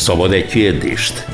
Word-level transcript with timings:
Szabad 0.00 0.32
egy 0.32 0.46
kérdést? 0.46 1.24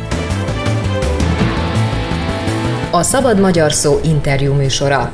A 2.91 3.03
Szabad 3.03 3.41
Magyar 3.41 3.73
Szó 3.73 3.99
interjú 4.03 4.55
műsora. 4.55 5.13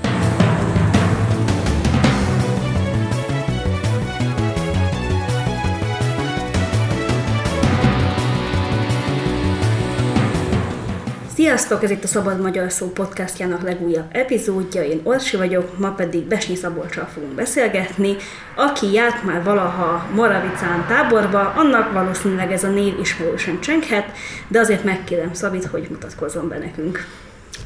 Sziasztok, 11.42 11.82
ez 11.82 11.90
itt 11.90 12.04
a 12.04 12.06
Szabad 12.06 12.40
Magyar 12.40 12.72
Szó 12.72 12.86
podcastjának 12.86 13.62
legújabb 13.62 14.04
epizódja, 14.12 14.82
én 14.82 15.00
Orsi 15.02 15.36
vagyok, 15.36 15.78
ma 15.78 15.90
pedig 15.90 16.22
Besnyi 16.22 16.54
Szabolcsal 16.54 17.08
fogunk 17.14 17.32
beszélgetni, 17.32 18.16
aki 18.54 18.92
járt 18.92 19.24
már 19.24 19.42
valaha 19.42 20.06
Moravicán 20.14 20.86
táborba, 20.88 21.52
annak 21.56 21.92
valószínűleg 21.92 22.52
ez 22.52 22.64
a 22.64 22.68
név 22.68 22.98
ismerősen 23.00 23.60
csenghet, 23.60 24.06
de 24.48 24.58
azért 24.58 24.84
megkérem 24.84 25.32
Szabit, 25.32 25.64
hogy 25.64 25.86
mutatkozzon 25.90 26.48
be 26.48 26.58
nekünk. 26.58 27.06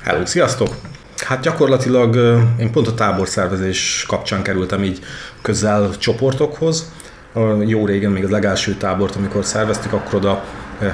Hello, 0.02 0.26
sziasztok! 0.26 0.68
Hát 1.26 1.40
gyakorlatilag 1.40 2.16
én 2.58 2.72
pont 2.72 2.86
a 2.86 2.94
táborszervezés 2.94 4.04
kapcsán 4.08 4.42
kerültem 4.42 4.82
így 4.84 5.00
közel 5.42 5.96
csoportokhoz. 5.98 6.92
Jó 7.66 7.86
régen, 7.86 8.10
még 8.10 8.24
az 8.24 8.30
legelső 8.30 8.74
tábort, 8.74 9.16
amikor 9.16 9.44
szerveztük, 9.44 9.92
akkor 9.92 10.14
oda 10.14 10.44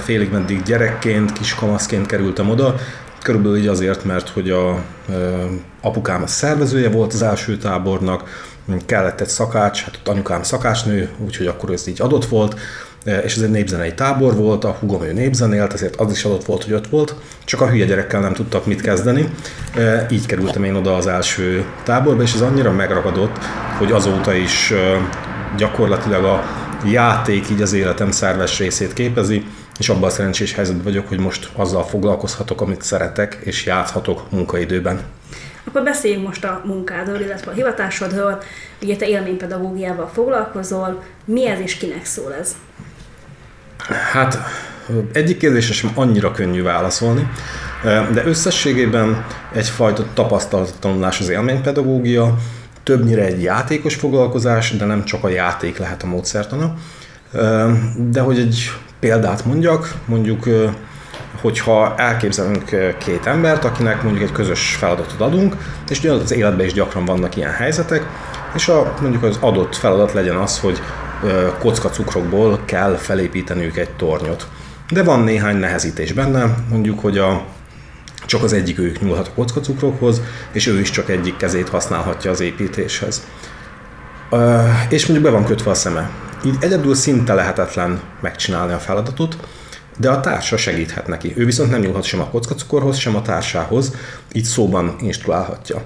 félig 0.00 0.30
meddig 0.32 0.62
gyerekként, 0.62 1.32
kiskamaszként 1.32 2.06
kerültem 2.06 2.50
oda, 2.50 2.74
körülbelül 3.22 3.56
így 3.56 3.66
azért, 3.66 4.04
mert 4.04 4.28
hogy 4.28 4.50
a 4.50 4.82
apukám 5.80 6.22
a 6.22 6.26
szervezője 6.26 6.88
volt 6.88 7.12
az 7.12 7.22
első 7.22 7.56
tábornak, 7.56 8.50
kellett 8.86 9.20
egy 9.20 9.28
szakács, 9.28 9.82
hát 9.82 9.96
ott 9.96 10.08
anyukám 10.08 10.42
szakácsnő, 10.42 11.08
úgyhogy 11.18 11.46
akkor 11.46 11.70
ez 11.70 11.86
így 11.86 12.00
adott 12.00 12.24
volt, 12.24 12.58
és 13.04 13.36
ez 13.36 13.42
egy 13.42 13.50
népzenei 13.50 13.94
tábor 13.94 14.34
volt, 14.34 14.64
a 14.64 14.76
hugom 14.80 15.02
ő 15.02 15.12
népzenélt, 15.12 15.72
ezért 15.72 15.96
az 15.96 16.12
is 16.12 16.24
adott 16.24 16.44
volt, 16.44 16.64
hogy 16.64 16.72
ott 16.72 16.86
volt, 16.86 17.14
csak 17.44 17.60
a 17.60 17.68
hülye 17.68 17.84
gyerekkel 17.84 18.20
nem 18.20 18.32
tudtak 18.32 18.66
mit 18.66 18.80
kezdeni. 18.80 19.28
Így 20.10 20.26
kerültem 20.26 20.64
én 20.64 20.74
oda 20.74 20.96
az 20.96 21.06
első 21.06 21.64
táborba, 21.82 22.22
és 22.22 22.34
ez 22.34 22.40
annyira 22.40 22.72
megragadott, 22.72 23.38
hogy 23.78 23.92
azóta 23.92 24.34
is 24.34 24.72
gyakorlatilag 25.56 26.24
a 26.24 26.42
játék 26.86 27.50
így 27.50 27.62
az 27.62 27.72
életem 27.72 28.10
szerves 28.10 28.58
részét 28.58 28.92
képezi, 28.92 29.44
és 29.82 29.88
abban 29.88 30.08
a 30.08 30.10
szerencsés 30.10 30.54
helyzetben 30.54 30.84
vagyok, 30.84 31.08
hogy 31.08 31.18
most 31.18 31.50
azzal 31.56 31.84
foglalkozhatok, 31.84 32.60
amit 32.60 32.82
szeretek, 32.82 33.38
és 33.40 33.66
játszhatok 33.66 34.30
munkaidőben. 34.30 35.00
Akkor 35.64 35.82
beszéljünk 35.82 36.26
most 36.26 36.44
a 36.44 36.62
munkádról, 36.64 37.20
illetve 37.20 37.50
a 37.50 37.54
hivatásodról. 37.54 38.42
Ugye 38.82 38.96
te 38.96 39.06
élménypedagógiával 39.06 40.10
foglalkozol. 40.12 41.02
Mi 41.24 41.46
ez 41.46 41.58
és 41.60 41.76
kinek 41.76 42.04
szól 42.04 42.34
ez? 42.34 42.56
Hát 44.12 44.38
egyik 45.12 45.36
kérdésre 45.36 45.74
sem 45.74 45.90
annyira 45.94 46.30
könnyű 46.30 46.62
válaszolni, 46.62 47.28
de 48.12 48.24
összességében 48.24 49.26
egyfajta 49.52 50.04
tapasztalattanulás 50.14 51.20
az 51.20 51.28
élménypedagógia, 51.28 52.38
többnyire 52.82 53.24
egy 53.24 53.42
játékos 53.42 53.94
foglalkozás, 53.94 54.76
de 54.76 54.84
nem 54.84 55.04
csak 55.04 55.24
a 55.24 55.28
játék 55.28 55.78
lehet 55.78 56.02
a 56.02 56.06
módszertana. 56.06 56.74
De 57.96 58.20
hogy 58.20 58.38
egy 58.38 58.70
példát 59.00 59.44
mondjak, 59.44 59.94
mondjuk 60.04 60.48
hogyha 61.40 61.94
elképzelünk 61.96 62.94
két 62.98 63.26
embert, 63.26 63.64
akinek 63.64 64.02
mondjuk 64.02 64.24
egy 64.24 64.32
közös 64.32 64.74
feladatot 64.74 65.20
adunk, 65.20 65.56
és 65.88 66.04
az 66.04 66.32
életben 66.32 66.66
is 66.66 66.72
gyakran 66.72 67.04
vannak 67.04 67.36
ilyen 67.36 67.52
helyzetek, 67.52 68.06
és 68.54 68.68
a, 68.68 68.94
mondjuk 69.00 69.22
az 69.22 69.38
adott 69.40 69.76
feladat 69.76 70.12
legyen 70.12 70.36
az, 70.36 70.58
hogy 70.58 70.80
kocka 71.58 71.90
cukrokból 71.90 72.60
kell 72.64 72.96
felépíteniük 72.96 73.76
egy 73.76 73.90
tornyot. 73.90 74.48
De 74.90 75.02
van 75.02 75.20
néhány 75.20 75.56
nehezítés 75.56 76.12
benne, 76.12 76.54
mondjuk, 76.70 77.00
hogy 77.00 77.18
a, 77.18 77.44
csak 78.26 78.42
az 78.42 78.52
egyik 78.52 78.78
ők 78.78 79.00
nyúlhat 79.00 79.28
a 79.28 79.32
kockacukrokhoz, 79.34 80.20
és 80.52 80.66
ő 80.66 80.80
is 80.80 80.90
csak 80.90 81.10
egyik 81.10 81.36
kezét 81.36 81.68
használhatja 81.68 82.30
az 82.30 82.40
építéshez. 82.40 83.26
És 84.88 85.06
mondjuk 85.06 85.30
be 85.32 85.38
van 85.38 85.46
kötve 85.46 85.70
a 85.70 85.74
szeme. 85.74 86.10
Így 86.44 86.56
egyedül 86.60 86.94
szinte 86.94 87.34
lehetetlen 87.34 88.00
megcsinálni 88.20 88.72
a 88.72 88.78
feladatot, 88.78 89.36
de 89.98 90.10
a 90.10 90.20
társa 90.20 90.56
segíthet 90.56 91.06
neki. 91.06 91.32
Ő 91.36 91.44
viszont 91.44 91.70
nem 91.70 91.80
nyúlhat 91.80 92.02
sem 92.02 92.20
a 92.20 92.28
kockacukorhoz, 92.28 92.96
sem 92.96 93.16
a 93.16 93.22
társához, 93.22 93.94
így 94.32 94.44
szóban 94.44 94.96
instruálhatja. 95.00 95.82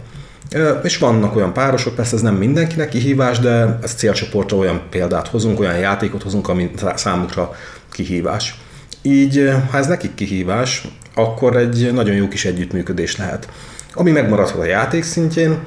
És 0.83 0.99
vannak 0.99 1.37
olyan 1.37 1.53
párosok, 1.53 1.95
persze 1.95 2.15
ez 2.15 2.22
nem 2.22 2.34
mindenkinek 2.34 2.89
kihívás, 2.89 3.39
de 3.39 3.78
ez 3.83 3.95
célcsoportra 3.95 4.56
olyan 4.56 4.83
példát 4.91 5.28
hozunk, 5.28 5.61
olyan 5.61 5.78
játékot 5.78 6.22
hozunk, 6.22 6.49
ami 6.49 6.71
számukra 6.95 7.55
kihívás. 7.93 8.61
Így, 9.03 9.50
ha 9.71 9.78
ez 9.78 9.87
nekik 9.87 10.15
kihívás, 10.15 10.89
akkor 11.15 11.56
egy 11.56 11.93
nagyon 11.93 12.15
jó 12.15 12.28
kis 12.28 12.45
együttműködés 12.45 13.16
lehet. 13.16 13.49
Ami 13.95 14.11
megmaradhat 14.11 14.61
a 14.61 14.65
játék 14.65 15.03
szintjén, 15.03 15.59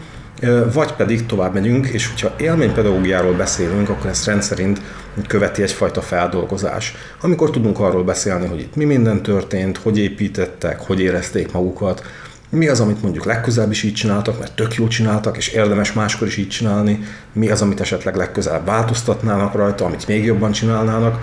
vagy 0.74 0.94
pedig 0.94 1.26
tovább 1.26 1.54
megyünk, 1.54 1.88
és 1.88 2.08
hogyha 2.08 2.34
élménypedagógiáról 2.38 3.34
beszélünk, 3.34 3.90
akkor 3.90 4.10
ezt 4.10 4.26
rendszerint 4.26 4.82
követi 5.28 5.62
egyfajta 5.62 6.02
feldolgozás. 6.02 6.96
Amikor 7.22 7.50
tudunk 7.50 7.80
arról 7.80 8.04
beszélni, 8.04 8.48
hogy 8.48 8.60
itt 8.60 8.76
mi 8.76 8.86
minden 8.86 9.22
történt, 9.22 9.78
hogy 9.78 9.98
építettek, 9.98 10.80
hogy 10.80 11.00
érezték 11.00 11.52
magukat, 11.52 12.04
mi 12.52 12.68
az, 12.68 12.80
amit 12.80 13.02
mondjuk 13.02 13.26
legközelebb 13.26 13.72
is 13.72 13.84
így 13.84 13.94
csináltak, 13.94 14.40
mert 14.40 14.56
tök 14.56 14.76
jól 14.76 14.88
csináltak, 14.88 15.38
és 15.38 15.48
érdemes 15.48 15.94
máskor 15.94 16.28
is 16.28 16.38
így 16.38 16.50
csinálni, 16.50 17.00
mi 17.34 17.50
az, 17.50 17.62
amit 17.62 17.82
esetleg 17.82 18.16
legközelebb 18.16 18.66
változtatnának 18.66 19.54
rajta, 19.54 19.86
amit 19.86 20.08
még 20.08 20.26
jobban 20.26 20.52
csinálnának. 20.52 21.20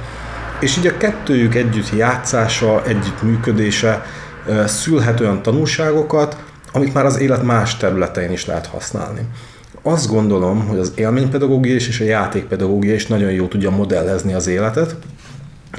És 0.60 0.76
így 0.76 0.86
a 0.86 0.96
kettőjük 0.96 1.54
együtt 1.54 1.96
játszása, 1.96 2.82
együtt 2.84 3.22
működése 3.22 4.06
szülhet 4.66 5.20
olyan 5.20 5.42
tanulságokat, 5.42 6.36
amit 6.76 6.94
már 6.94 7.04
az 7.04 7.18
élet 7.20 7.42
más 7.42 7.76
területein 7.76 8.30
is 8.30 8.46
lehet 8.46 8.66
használni. 8.66 9.20
Azt 9.82 10.08
gondolom, 10.08 10.66
hogy 10.66 10.78
az 10.78 10.92
élménypedagógia 10.94 11.74
és 11.74 12.00
a 12.00 12.04
játékpedagógia 12.04 12.94
is 12.94 13.06
nagyon 13.06 13.30
jó 13.30 13.46
tudja 13.46 13.70
modellezni 13.70 14.34
az 14.34 14.46
életet, 14.46 14.96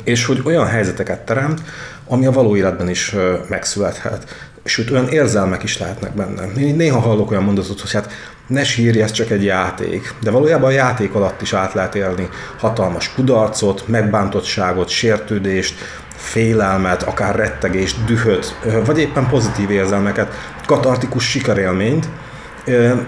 és 0.03 0.25
hogy 0.25 0.41
olyan 0.45 0.65
helyzeteket 0.65 1.25
teremt, 1.25 1.61
ami 2.07 2.25
a 2.25 2.31
való 2.31 2.55
életben 2.55 2.89
is 2.89 3.15
megszülethet. 3.49 4.49
Sőt, 4.63 4.91
olyan 4.91 5.07
érzelmek 5.07 5.63
is 5.63 5.77
lehetnek 5.77 6.15
benne. 6.15 6.43
Én 6.61 6.75
néha 6.75 6.99
hallok 6.99 7.31
olyan 7.31 7.43
mondatot, 7.43 7.81
hogy 7.81 7.91
hát 7.91 8.11
ne 8.47 8.63
sírj, 8.63 9.01
ez 9.01 9.11
csak 9.11 9.29
egy 9.29 9.43
játék. 9.43 10.13
De 10.21 10.31
valójában 10.31 10.69
a 10.69 10.73
játék 10.73 11.13
alatt 11.13 11.41
is 11.41 11.53
át 11.53 11.73
lehet 11.73 11.95
élni 11.95 12.29
hatalmas 12.57 13.13
kudarcot, 13.13 13.87
megbántottságot, 13.87 14.89
sértődést, 14.89 15.75
félelmet, 16.17 17.03
akár 17.03 17.35
rettegést, 17.35 18.05
dühöt, 18.05 18.59
vagy 18.85 18.99
éppen 18.99 19.27
pozitív 19.27 19.69
érzelmeket, 19.69 20.33
katartikus 20.65 21.29
sikerélményt, 21.29 22.07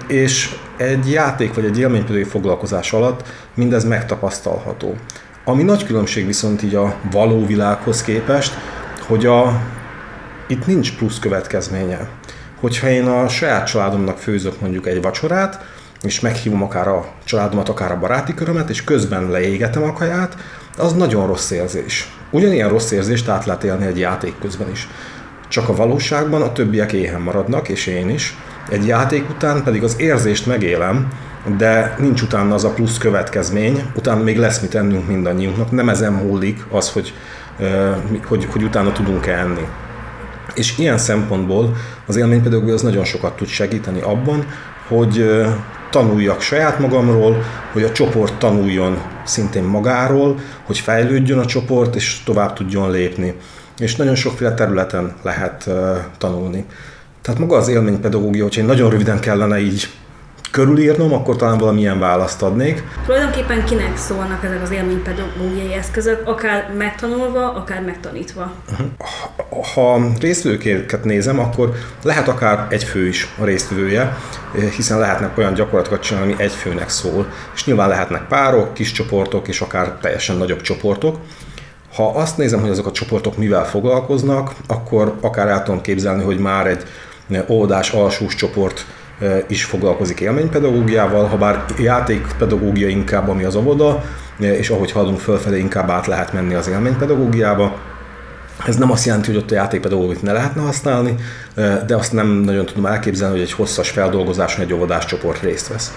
és 0.08 0.56
egy 0.78 1.12
játék 1.12 1.54
vagy 1.54 1.66
egy 1.66 1.80
élménypedői 1.80 2.24
foglalkozás 2.24 2.94
alatt 2.94 3.28
mindez 3.54 3.84
megtapasztalható. 3.84 4.96
Ami 5.46 5.64
nagy 5.64 5.86
különbség 5.86 6.26
viszont 6.26 6.64
így 6.64 6.76
a 6.76 6.96
való 7.12 7.46
világhoz 7.46 8.02
képest, 8.02 8.54
hogy 9.08 9.26
a, 9.26 9.62
itt 10.48 10.66
nincs 10.66 10.96
plusz 10.98 11.20
következménye. 11.20 12.08
Hogyha 12.60 12.90
én 12.90 13.08
a 13.08 13.28
saját 13.28 13.68
családomnak 13.68 14.18
főzök 14.18 14.62
mondjuk 14.62 14.88
egy 14.88 15.02
vacsorát, 15.02 15.66
és 16.02 16.20
meghívom 16.20 16.64
akár 16.64 16.88
a 16.88 17.06
családomat, 17.24 17.70
akár 17.70 17.92
a 17.92 18.00
baráti 18.00 18.34
körömet, 18.34 18.70
és 18.70 18.84
közben 18.84 19.30
leégetem 19.30 19.84
a 19.84 19.94
kaját, 19.94 20.36
az 20.78 20.94
nagyon 20.94 21.28
rossz 21.28 21.52
érzés. 21.52 22.19
Ugyanilyen 22.32 22.70
rossz 22.70 22.92
érzést 22.92 23.28
át 23.28 23.46
lehet 23.46 23.64
élni 23.64 23.86
egy 23.86 24.00
játék 24.00 24.34
közben 24.42 24.70
is. 24.72 24.88
Csak 25.48 25.70
a 25.70 25.76
valóságban 25.76 26.42
a 26.42 26.52
többiek 26.52 26.92
éhen 26.92 27.22
maradnak, 27.22 27.70
és 27.70 27.88
én 27.88 28.10
is. 28.10 28.38
Egy 28.70 28.88
játék 28.88 29.30
után 29.30 29.64
pedig 29.64 29.84
az 29.84 29.96
érzést 30.00 30.46
megélem, 30.46 31.08
de 31.58 31.96
nincs 32.00 32.22
utána 32.22 32.54
az 32.54 32.64
a 32.64 32.70
plusz 32.70 32.98
következmény, 32.98 33.84
utána 33.96 34.24
még 34.24 34.38
lesz 34.38 34.60
mit 34.60 34.76
ennünk 34.76 35.08
mindannyiunknak, 35.08 35.72
nem 35.72 35.90
ezen 35.90 36.14
múlik 36.14 36.66
az, 36.72 36.92
hogy, 36.92 37.14
hogy, 38.28 38.46
hogy 38.46 38.64
utána 38.64 38.92
tudunk-e 38.92 39.38
enni. 39.38 39.68
És 40.54 40.78
ilyen 40.78 40.98
szempontból 40.98 41.76
az 42.06 42.16
élménypedagógia 42.16 42.74
az 42.74 42.82
nagyon 42.82 43.04
sokat 43.04 43.36
tud 43.36 43.48
segíteni 43.48 44.02
abban, 44.02 44.46
hogy 44.88 45.32
tanuljak 45.90 46.42
saját 46.42 46.80
magamról, 46.80 47.44
hogy 47.72 47.84
a 47.84 47.92
csoport 47.92 48.34
tanuljon 48.34 49.02
szintén 49.24 49.64
magáról, 49.64 50.40
hogy 50.64 50.80
fejlődjön 50.80 51.40
a 51.40 51.46
csoport, 51.46 51.96
és 51.96 52.24
tovább 52.26 52.54
tudjon 52.54 52.92
lépni. 52.92 53.34
És 53.78 53.96
nagyon 53.96 54.16
sokféle 54.16 54.54
területen 54.54 55.14
lehet 55.22 55.70
tanulni. 56.18 56.66
Tehát 57.22 57.40
maga 57.40 57.56
az 57.56 57.68
élménypedagógia, 57.68 58.44
hogyha 58.44 58.64
nagyon 58.64 58.90
röviden 58.90 59.20
kellene 59.20 59.60
így 59.60 59.90
körülírnom, 60.52 61.14
akkor 61.14 61.36
talán 61.36 61.58
valamilyen 61.58 62.00
választ 62.00 62.42
adnék. 62.42 62.84
Tulajdonképpen 63.06 63.66
kinek 63.66 63.98
szólnak 63.98 64.44
ezek 64.44 64.62
az 64.62 64.72
élménypedagógiai 64.72 65.74
eszközök, 65.74 66.28
akár 66.28 66.72
megtanulva, 66.78 67.54
akár 67.54 67.82
megtanítva? 67.82 68.52
Ha 69.74 70.02
résztvevőket 70.20 71.04
nézem, 71.04 71.40
akkor 71.40 71.72
lehet 72.04 72.28
akár 72.28 72.68
egy 72.70 72.84
fő 72.84 73.08
is 73.08 73.28
a 73.42 73.46
résztvevője, 73.46 74.18
hiszen 74.76 75.00
lehetnek 75.00 75.38
olyan 75.38 75.54
gyakorlatokat 75.54 76.02
csinálni, 76.02 76.34
ami 76.34 76.44
egy 76.44 76.52
főnek 76.52 76.90
szól. 76.90 77.28
És 77.54 77.66
nyilván 77.66 77.90
lehetnek 77.90 78.28
párok, 78.28 78.74
kis 78.74 78.92
csoportok 78.92 79.48
és 79.48 79.62
akár 79.62 79.98
teljesen 80.02 80.38
nagyobb 80.38 80.62
csoportok. 80.62 81.18
Ha 81.94 82.10
azt 82.10 82.38
nézem, 82.38 82.60
hogy 82.62 82.70
azok 82.70 82.88
a 82.88 82.92
csoportok 82.92 83.38
mivel 83.38 83.66
foglalkoznak, 83.66 84.54
akkor 84.68 85.18
akár 85.22 85.48
el 85.48 85.64
tudom 85.64 85.82
képzelni, 85.82 86.24
hogy 86.24 86.40
már 86.40 86.68
egy 86.68 86.84
oldás 87.48 87.92
alsós 87.92 88.36
csoport 88.36 88.86
is 89.48 89.64
foglalkozik 89.64 90.20
élménypedagógiával, 90.20 91.26
ha 91.26 91.38
bár 91.38 91.66
játékpedagógia 91.80 92.88
inkább, 92.88 93.30
ami 93.30 93.44
az 93.44 93.56
óvoda, 93.56 94.04
és 94.38 94.70
ahogy 94.70 94.92
haladunk 94.92 95.20
fölfelé, 95.20 95.60
inkább 95.60 95.90
át 95.90 96.08
lehet 96.08 96.34
menni 96.34 96.54
az 96.54 96.68
élménypedagógiába. 96.68 97.78
Ez 98.66 98.76
nem 98.76 98.92
azt 98.92 99.06
jelenti, 99.06 99.28
hogy 99.28 99.42
ott 99.42 99.52
a 99.52 99.56
játékpedagógit 99.56 100.22
ne 100.22 100.32
lehetne 100.32 100.62
használni, 100.62 101.16
de 101.88 101.96
azt 101.96 102.14
nem 102.14 102.28
nagyon 102.28 102.66
tudom 102.66 102.86
elképzelni, 102.86 103.34
hogy 103.34 103.44
egy 103.44 103.52
hosszas 103.52 103.90
feldolgozáson 103.90 104.66
egy 104.66 104.74
óvodás 104.74 105.06
csoport 105.06 105.42
részt 105.42 105.68
vesz. 105.68 105.94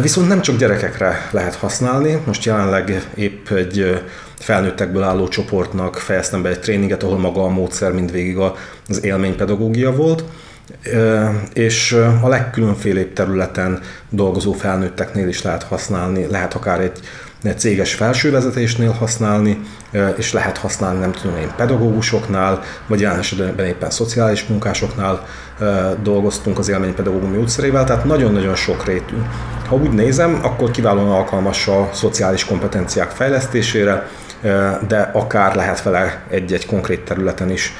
Viszont 0.00 0.28
nem 0.28 0.40
csak 0.40 0.56
gyerekekre 0.56 1.28
lehet 1.30 1.54
használni, 1.54 2.22
most 2.26 2.44
jelenleg 2.44 3.06
épp 3.14 3.50
egy 3.50 4.02
felnőttekből 4.38 5.02
álló 5.02 5.28
csoportnak 5.28 5.96
fejeztem 5.96 6.42
be 6.42 6.48
egy 6.48 6.60
tréninget, 6.60 7.02
ahol 7.02 7.18
maga 7.18 7.42
a 7.42 7.48
módszer 7.48 7.92
mindvégig 7.92 8.36
az 8.88 9.04
élménypedagógia 9.04 9.92
volt, 9.92 10.24
és 11.52 11.92
a 12.22 12.28
legkülönfélébb 12.28 13.12
területen 13.12 13.80
dolgozó 14.08 14.52
felnőtteknél 14.52 15.28
is 15.28 15.42
lehet 15.42 15.62
használni, 15.62 16.26
lehet 16.26 16.54
akár 16.54 16.80
egy 16.80 17.00
céges 17.56 17.94
felsővezetésnél 17.94 18.90
használni, 18.90 19.60
és 20.16 20.32
lehet 20.32 20.58
használni, 20.58 20.98
nem 20.98 21.12
tudom 21.12 21.36
én, 21.36 21.52
pedagógusoknál, 21.56 22.62
vagy 22.86 23.00
jelen 23.00 23.18
esetben 23.18 23.66
éppen 23.66 23.90
szociális 23.90 24.46
munkásoknál 24.46 25.26
dolgoztunk 26.02 26.58
az 26.58 26.68
élménypedagógumi 26.68 27.36
útszerével, 27.36 27.84
tehát 27.84 28.04
nagyon-nagyon 28.04 28.54
sokrétű. 28.54 29.16
Ha 29.68 29.76
úgy 29.76 29.90
nézem, 29.90 30.40
akkor 30.42 30.70
kiválóan 30.70 31.10
alkalmas 31.10 31.68
a 31.68 31.90
szociális 31.92 32.44
kompetenciák 32.44 33.10
fejlesztésére, 33.10 34.08
de 34.88 35.10
akár 35.12 35.54
lehet 35.54 35.82
vele 35.82 36.22
egy-egy 36.30 36.66
konkrét 36.66 37.00
területen 37.00 37.50
is 37.50 37.72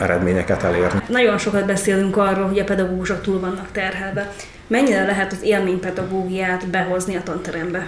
eredményeket 0.00 0.62
elérni. 0.62 1.00
Nagyon 1.08 1.38
sokat 1.38 1.66
beszélünk 1.66 2.16
arról, 2.16 2.46
hogy 2.46 2.58
a 2.58 2.64
pedagógusok 2.64 3.22
túl 3.22 3.40
vannak 3.40 3.68
terhelve. 3.72 4.32
Mennyire 4.66 5.04
lehet 5.04 5.32
az 5.32 5.42
élménypedagógiát 5.42 6.68
behozni 6.68 7.16
a 7.16 7.22
tanterembe? 7.22 7.86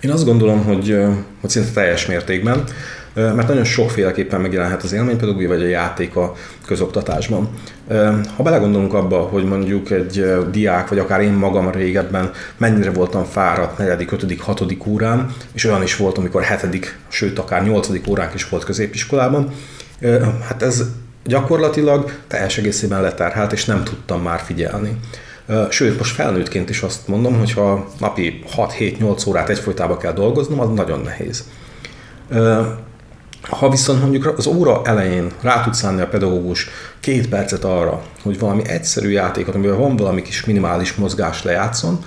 Én 0.00 0.10
azt 0.10 0.24
gondolom, 0.24 0.64
hogy, 0.64 0.98
hogy 1.40 1.50
szinte 1.50 1.70
teljes 1.70 2.06
mértékben, 2.06 2.64
mert 3.14 3.48
nagyon 3.48 3.64
sokféleképpen 3.64 4.40
megjelenhet 4.40 4.82
az 4.82 4.92
élménypedagógia 4.92 5.48
vagy 5.48 5.62
a 5.62 5.66
játék 5.66 6.16
a 6.16 6.34
közoktatásban. 6.66 7.48
Ha 8.36 8.42
belegondolunk 8.42 8.94
abba, 8.94 9.18
hogy 9.18 9.44
mondjuk 9.44 9.90
egy 9.90 10.24
diák, 10.50 10.88
vagy 10.88 10.98
akár 10.98 11.20
én 11.20 11.32
magam 11.32 11.70
régebben 11.70 12.30
mennyire 12.56 12.90
voltam 12.90 13.24
fáradt 13.24 13.78
4., 13.78 14.08
5., 14.10 14.40
6. 14.40 14.64
órán, 14.86 15.34
és 15.52 15.64
olyan 15.64 15.82
is 15.82 15.96
volt, 15.96 16.18
amikor 16.18 16.42
7., 16.42 16.96
sőt 17.08 17.38
akár 17.38 17.62
8. 17.62 17.88
óránk 18.08 18.34
is 18.34 18.48
volt 18.48 18.64
középiskolában, 18.64 19.52
hát 20.48 20.62
ez 20.62 20.84
gyakorlatilag 21.24 22.12
teljes 22.26 22.58
egészében 22.58 23.00
leterhelt, 23.00 23.52
és 23.52 23.64
nem 23.64 23.84
tudtam 23.84 24.22
már 24.22 24.40
figyelni. 24.40 24.96
Sőt, 25.70 25.98
most 25.98 26.14
felnőttként 26.14 26.70
is 26.70 26.82
azt 26.82 27.08
mondom, 27.08 27.38
hogy 27.38 27.52
ha 27.52 27.86
napi 27.98 28.44
6-7-8 28.56 29.28
órát 29.28 29.48
egyfolytában 29.48 29.98
kell 29.98 30.12
dolgoznom, 30.12 30.60
az 30.60 30.68
nagyon 30.74 31.00
nehéz. 31.00 31.44
Ha 33.42 33.68
viszont 33.70 34.00
mondjuk 34.00 34.38
az 34.38 34.46
óra 34.46 34.80
elején 34.84 35.30
rá 35.40 35.62
tudsz 35.62 35.78
szállni 35.78 36.00
a 36.00 36.08
pedagógus 36.08 36.68
két 37.00 37.28
percet 37.28 37.64
arra, 37.64 38.02
hogy 38.22 38.38
valami 38.38 38.68
egyszerű 38.68 39.08
játékot, 39.08 39.54
amivel 39.54 39.76
van 39.76 39.96
valami 39.96 40.22
kis 40.22 40.44
minimális 40.44 40.94
mozgás 40.94 41.42
lejátszon, 41.42 42.04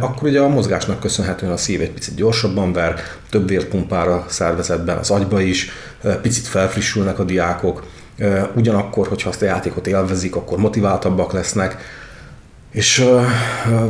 akkor 0.00 0.28
ugye 0.28 0.40
a 0.40 0.48
mozgásnak 0.48 1.00
köszönhetően 1.00 1.52
a 1.52 1.56
szív 1.56 1.80
egy 1.80 1.92
picit 1.92 2.14
gyorsabban 2.14 2.72
ver, 2.72 3.00
több 3.30 3.48
vért 3.48 3.68
pumpál 3.68 4.12
a 4.12 4.24
szervezetben, 4.28 4.96
az 4.96 5.10
agyba 5.10 5.40
is, 5.40 5.70
picit 6.22 6.46
felfrissülnek 6.46 7.18
a 7.18 7.24
diákok, 7.24 7.82
ugyanakkor, 8.54 9.08
hogyha 9.08 9.28
azt 9.28 9.42
a 9.42 9.44
játékot 9.44 9.86
élvezik, 9.86 10.36
akkor 10.36 10.58
motiváltabbak 10.58 11.32
lesznek, 11.32 11.76
és 12.72 13.04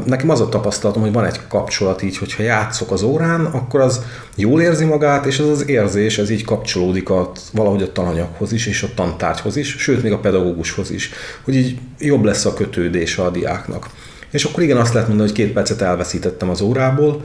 nekem 0.05 0.31
az 0.31 0.41
a 0.41 0.49
tapasztalatom, 0.49 1.03
hogy 1.03 1.13
van 1.13 1.25
egy 1.25 1.41
kapcsolat 1.49 2.03
így, 2.03 2.19
hogyha 2.19 2.43
játszok 2.43 2.91
az 2.91 3.03
órán, 3.03 3.45
akkor 3.45 3.81
az 3.81 4.01
jól 4.37 4.63
érzi 4.63 4.85
magát, 4.85 5.27
és 5.27 5.39
ez 5.39 5.47
az 5.47 5.69
érzés, 5.69 6.19
ez 6.19 6.31
így 6.31 6.45
kapcsolódik 6.45 7.11
a, 7.11 7.33
valahogy 7.53 7.83
a 7.83 7.93
tananyaghoz 7.93 8.53
is, 8.53 8.67
és 8.67 8.83
a 8.83 8.95
tantárgyhoz 8.95 9.57
is, 9.57 9.77
sőt, 9.79 10.03
még 10.03 10.13
a 10.13 10.19
pedagógushoz 10.19 10.91
is, 10.91 11.11
hogy 11.45 11.55
így 11.55 11.79
jobb 11.99 12.25
lesz 12.25 12.45
a 12.45 12.55
kötődése 12.55 13.23
a 13.23 13.31
diáknak. 13.31 13.87
És 14.33 14.45
akkor 14.45 14.63
igen, 14.63 14.77
azt 14.77 14.93
lehet 14.93 15.09
mondani, 15.09 15.29
hogy 15.29 15.39
két 15.39 15.53
percet 15.53 15.81
elveszítettem 15.81 16.51
az 16.51 16.61
órából, 16.61 17.25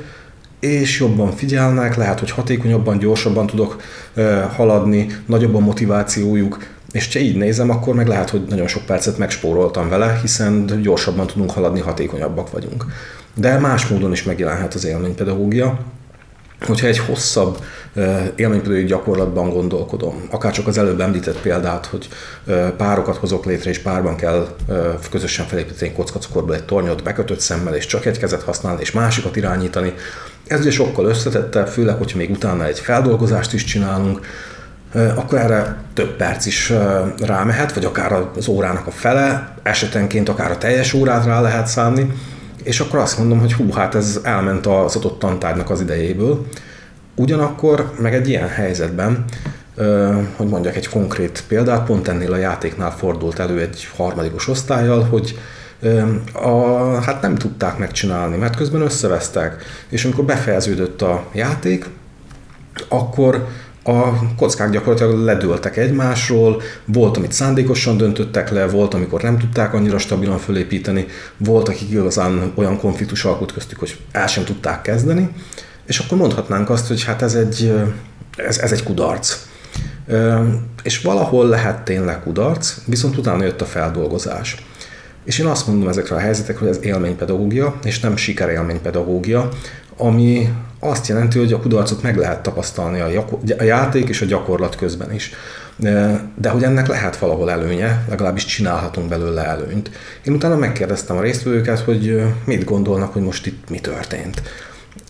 és 0.59 0.99
jobban 0.99 1.31
figyelnek, 1.31 1.95
lehet, 1.95 2.19
hogy 2.19 2.31
hatékonyabban, 2.31 2.97
gyorsabban 2.97 3.47
tudok 3.47 3.81
haladni, 4.55 5.07
nagyobb 5.25 5.55
a 5.55 5.59
motivációjuk, 5.59 6.57
és 6.91 7.13
ha 7.13 7.19
így 7.19 7.37
nézem, 7.37 7.69
akkor 7.69 7.95
meg 7.95 8.07
lehet, 8.07 8.29
hogy 8.29 8.45
nagyon 8.49 8.67
sok 8.67 8.85
percet 8.85 9.17
megspóroltam 9.17 9.89
vele, 9.89 10.19
hiszen 10.21 10.81
gyorsabban 10.81 11.27
tudunk 11.27 11.51
haladni, 11.51 11.79
hatékonyabbak 11.79 12.51
vagyunk. 12.51 12.85
De 13.33 13.59
más 13.59 13.87
módon 13.87 14.11
is 14.11 14.23
megjelenhet 14.23 14.73
az 14.73 14.85
élménypedagógia. 14.85 15.79
Hogyha 16.65 16.87
egy 16.87 16.97
hosszabb 16.97 17.57
élménypedagógiai 18.35 18.85
gyakorlatban 18.85 19.49
gondolkodom, 19.49 20.27
akár 20.31 20.51
csak 20.51 20.67
az 20.67 20.77
előbb 20.77 20.99
említett 20.99 21.41
példát, 21.41 21.85
hogy 21.85 22.07
párokat 22.77 23.17
hozok 23.17 23.45
létre, 23.45 23.69
és 23.69 23.79
párban 23.79 24.15
kell 24.15 24.47
közösen 25.09 25.45
felépíteni 25.45 25.93
kockacukorból 25.93 26.55
egy 26.55 26.63
tornyot 26.63 27.03
bekötött 27.03 27.39
szemmel, 27.39 27.75
és 27.75 27.85
csak 27.85 28.05
egy 28.05 28.17
kezet 28.17 28.43
használni, 28.43 28.81
és 28.81 28.91
másikat 28.91 29.35
irányítani, 29.35 29.93
ez 30.47 30.59
ugye 30.59 30.71
sokkal 30.71 31.05
összetettebb, 31.05 31.67
főleg, 31.67 31.97
hogyha 31.97 32.17
még 32.17 32.29
utána 32.29 32.65
egy 32.65 32.79
feldolgozást 32.79 33.53
is 33.53 33.63
csinálunk, 33.63 34.19
akkor 35.15 35.39
erre 35.39 35.77
több 35.93 36.15
perc 36.15 36.45
is 36.45 36.73
rámehet, 37.19 37.73
vagy 37.73 37.85
akár 37.85 38.23
az 38.35 38.47
órának 38.47 38.87
a 38.87 38.91
fele, 38.91 39.55
esetenként 39.63 40.29
akár 40.29 40.51
a 40.51 40.57
teljes 40.57 40.93
órát 40.93 41.25
rá 41.25 41.41
lehet 41.41 41.67
számni, 41.67 42.13
és 42.67 42.79
akkor 42.79 42.99
azt 42.99 43.17
mondom, 43.17 43.39
hogy 43.39 43.53
hú, 43.53 43.71
hát 43.71 43.95
ez 43.95 44.19
elment 44.23 44.65
az 44.65 44.95
adott 44.95 45.19
tantárnak 45.19 45.69
az 45.69 45.81
idejéből. 45.81 46.45
Ugyanakkor 47.15 47.91
meg 47.99 48.13
egy 48.13 48.29
ilyen 48.29 48.47
helyzetben, 48.47 49.25
hogy 50.35 50.47
mondjak 50.47 50.75
egy 50.75 50.89
konkrét 50.89 51.43
példát, 51.47 51.85
pont 51.85 52.07
ennél 52.07 52.33
a 52.33 52.37
játéknál 52.37 52.91
fordult 52.91 53.39
elő 53.39 53.59
egy 53.61 53.87
harmadikos 53.95 54.47
osztályjal, 54.47 55.03
hogy 55.03 55.39
a, 56.33 56.49
hát 57.01 57.21
nem 57.21 57.35
tudták 57.35 57.77
megcsinálni, 57.77 58.37
mert 58.37 58.55
közben 58.55 58.81
összevesztek, 58.81 59.63
és 59.89 60.05
amikor 60.05 60.25
befejeződött 60.25 61.01
a 61.01 61.25
játék, 61.33 61.85
akkor 62.87 63.47
a 63.87 64.19
kockák 64.35 64.69
gyakorlatilag 64.69 65.19
ledőltek 65.19 65.77
egymásról, 65.77 66.61
volt, 66.85 67.17
amit 67.17 67.31
szándékosan 67.31 67.97
döntöttek 67.97 68.49
le, 68.49 68.67
volt, 68.67 68.93
amikor 68.93 69.21
nem 69.21 69.37
tudták 69.37 69.73
annyira 69.73 69.97
stabilan 69.97 70.37
fölépíteni, 70.37 71.05
volt, 71.37 71.67
akik 71.69 71.91
igazán 71.91 72.51
olyan 72.55 72.77
konfliktus 72.77 73.25
alkot 73.25 73.53
köztük, 73.53 73.79
hogy 73.79 73.97
el 74.11 74.27
sem 74.27 74.43
tudták 74.43 74.81
kezdeni, 74.81 75.29
és 75.85 75.99
akkor 75.99 76.17
mondhatnánk 76.17 76.69
azt, 76.69 76.87
hogy 76.87 77.03
hát 77.03 77.21
ez 77.21 77.35
egy, 77.35 77.73
ez, 78.35 78.57
ez 78.57 78.71
egy 78.71 78.83
kudarc. 78.83 79.37
És 80.83 81.01
valahol 81.01 81.47
lehet 81.47 81.83
tényleg 81.83 82.21
kudarc, 82.21 82.73
viszont 82.85 83.17
utána 83.17 83.43
jött 83.43 83.61
a 83.61 83.65
feldolgozás. 83.65 84.65
És 85.25 85.39
én 85.39 85.45
azt 85.45 85.67
mondom 85.67 85.89
ezekre 85.89 86.15
a 86.15 86.19
helyzetekre, 86.19 86.65
hogy 86.65 86.75
ez 86.77 86.83
élménypedagógia, 86.83 87.75
és 87.83 87.99
nem 87.99 88.15
sikerélménypedagógia, 88.15 89.49
ami 89.97 90.49
azt 90.79 91.07
jelenti, 91.07 91.37
hogy 91.37 91.53
a 91.53 91.59
kudarcot 91.59 92.01
meg 92.01 92.17
lehet 92.17 92.43
tapasztalni 92.43 92.99
a, 92.99 93.63
játék 93.63 94.09
és 94.09 94.21
a 94.21 94.25
gyakorlat 94.25 94.75
közben 94.75 95.13
is. 95.13 95.31
De 96.35 96.49
hogy 96.49 96.63
ennek 96.63 96.87
lehet 96.87 97.17
valahol 97.17 97.51
előnye, 97.51 98.05
legalábbis 98.09 98.45
csinálhatunk 98.45 99.09
belőle 99.09 99.45
előnyt. 99.45 99.91
Én 100.23 100.33
utána 100.33 100.55
megkérdeztem 100.55 101.17
a 101.17 101.21
résztvevőket, 101.21 101.79
hogy 101.79 102.23
mit 102.45 102.63
gondolnak, 102.63 103.13
hogy 103.13 103.21
most 103.21 103.45
itt 103.45 103.69
mi 103.69 103.79
történt. 103.79 104.41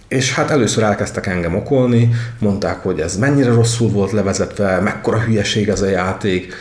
És 0.07 0.33
hát 0.33 0.51
először 0.51 0.83
elkezdtek 0.83 1.27
engem 1.27 1.55
okolni, 1.55 2.09
mondták, 2.39 2.83
hogy 2.83 2.99
ez 2.99 3.17
mennyire 3.17 3.51
rosszul 3.51 3.89
volt 3.89 4.11
levezetve, 4.11 4.79
mekkora 4.79 5.19
hülyeség 5.19 5.69
ez 5.69 5.81
a 5.81 5.89
játék, 5.89 6.53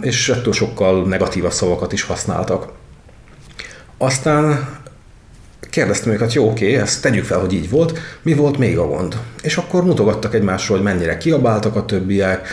és 0.00 0.28
ettől 0.28 0.52
sokkal 0.52 1.06
negatívabb 1.06 1.52
szavakat 1.52 1.92
is 1.92 2.02
használtak. 2.02 2.72
Aztán 3.98 4.68
kérdeztem 5.78 6.12
őket, 6.12 6.32
jó, 6.32 6.48
oké, 6.48 6.76
ezt 6.76 7.02
tegyük 7.02 7.24
fel, 7.24 7.38
hogy 7.38 7.52
így 7.52 7.70
volt, 7.70 7.98
mi 8.22 8.34
volt 8.34 8.58
még 8.58 8.78
a 8.78 8.86
gond? 8.86 9.16
És 9.42 9.56
akkor 9.56 9.84
mutogattak 9.84 10.34
egymásról, 10.34 10.76
hogy 10.76 10.86
mennyire 10.86 11.16
kiabáltak 11.16 11.76
a 11.76 11.84
többiek, 11.84 12.48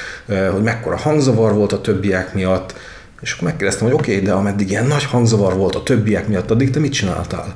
hogy 0.51 0.63
mekkora 0.63 0.98
hangzavar 0.98 1.53
volt 1.53 1.72
a 1.74 1.82
többiek 1.82 2.34
miatt, 2.34 2.75
és 3.22 3.32
akkor 3.32 3.48
megkérdeztem, 3.48 3.88
hogy 3.88 3.96
oké, 3.96 4.20
de 4.20 4.32
ameddig 4.32 4.70
ilyen 4.70 4.86
nagy 4.86 5.03
hangzavar 5.03 5.55
volt 5.55 5.75
a 5.75 5.84
többiek 5.84 6.27
miatt, 6.27 6.51
addig 6.51 6.70
te 6.70 6.79
mit 6.79 6.94
csináltál? 6.94 7.53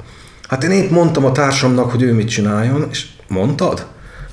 Hát 0.47 0.63
én 0.63 0.71
épp 0.71 0.89
mondtam 0.89 1.25
a 1.25 1.31
társamnak, 1.31 1.91
hogy 1.91 2.01
ő 2.01 2.13
mit 2.13 2.29
csináljon, 2.29 2.87
és 2.91 3.05
mondtad? 3.27 3.85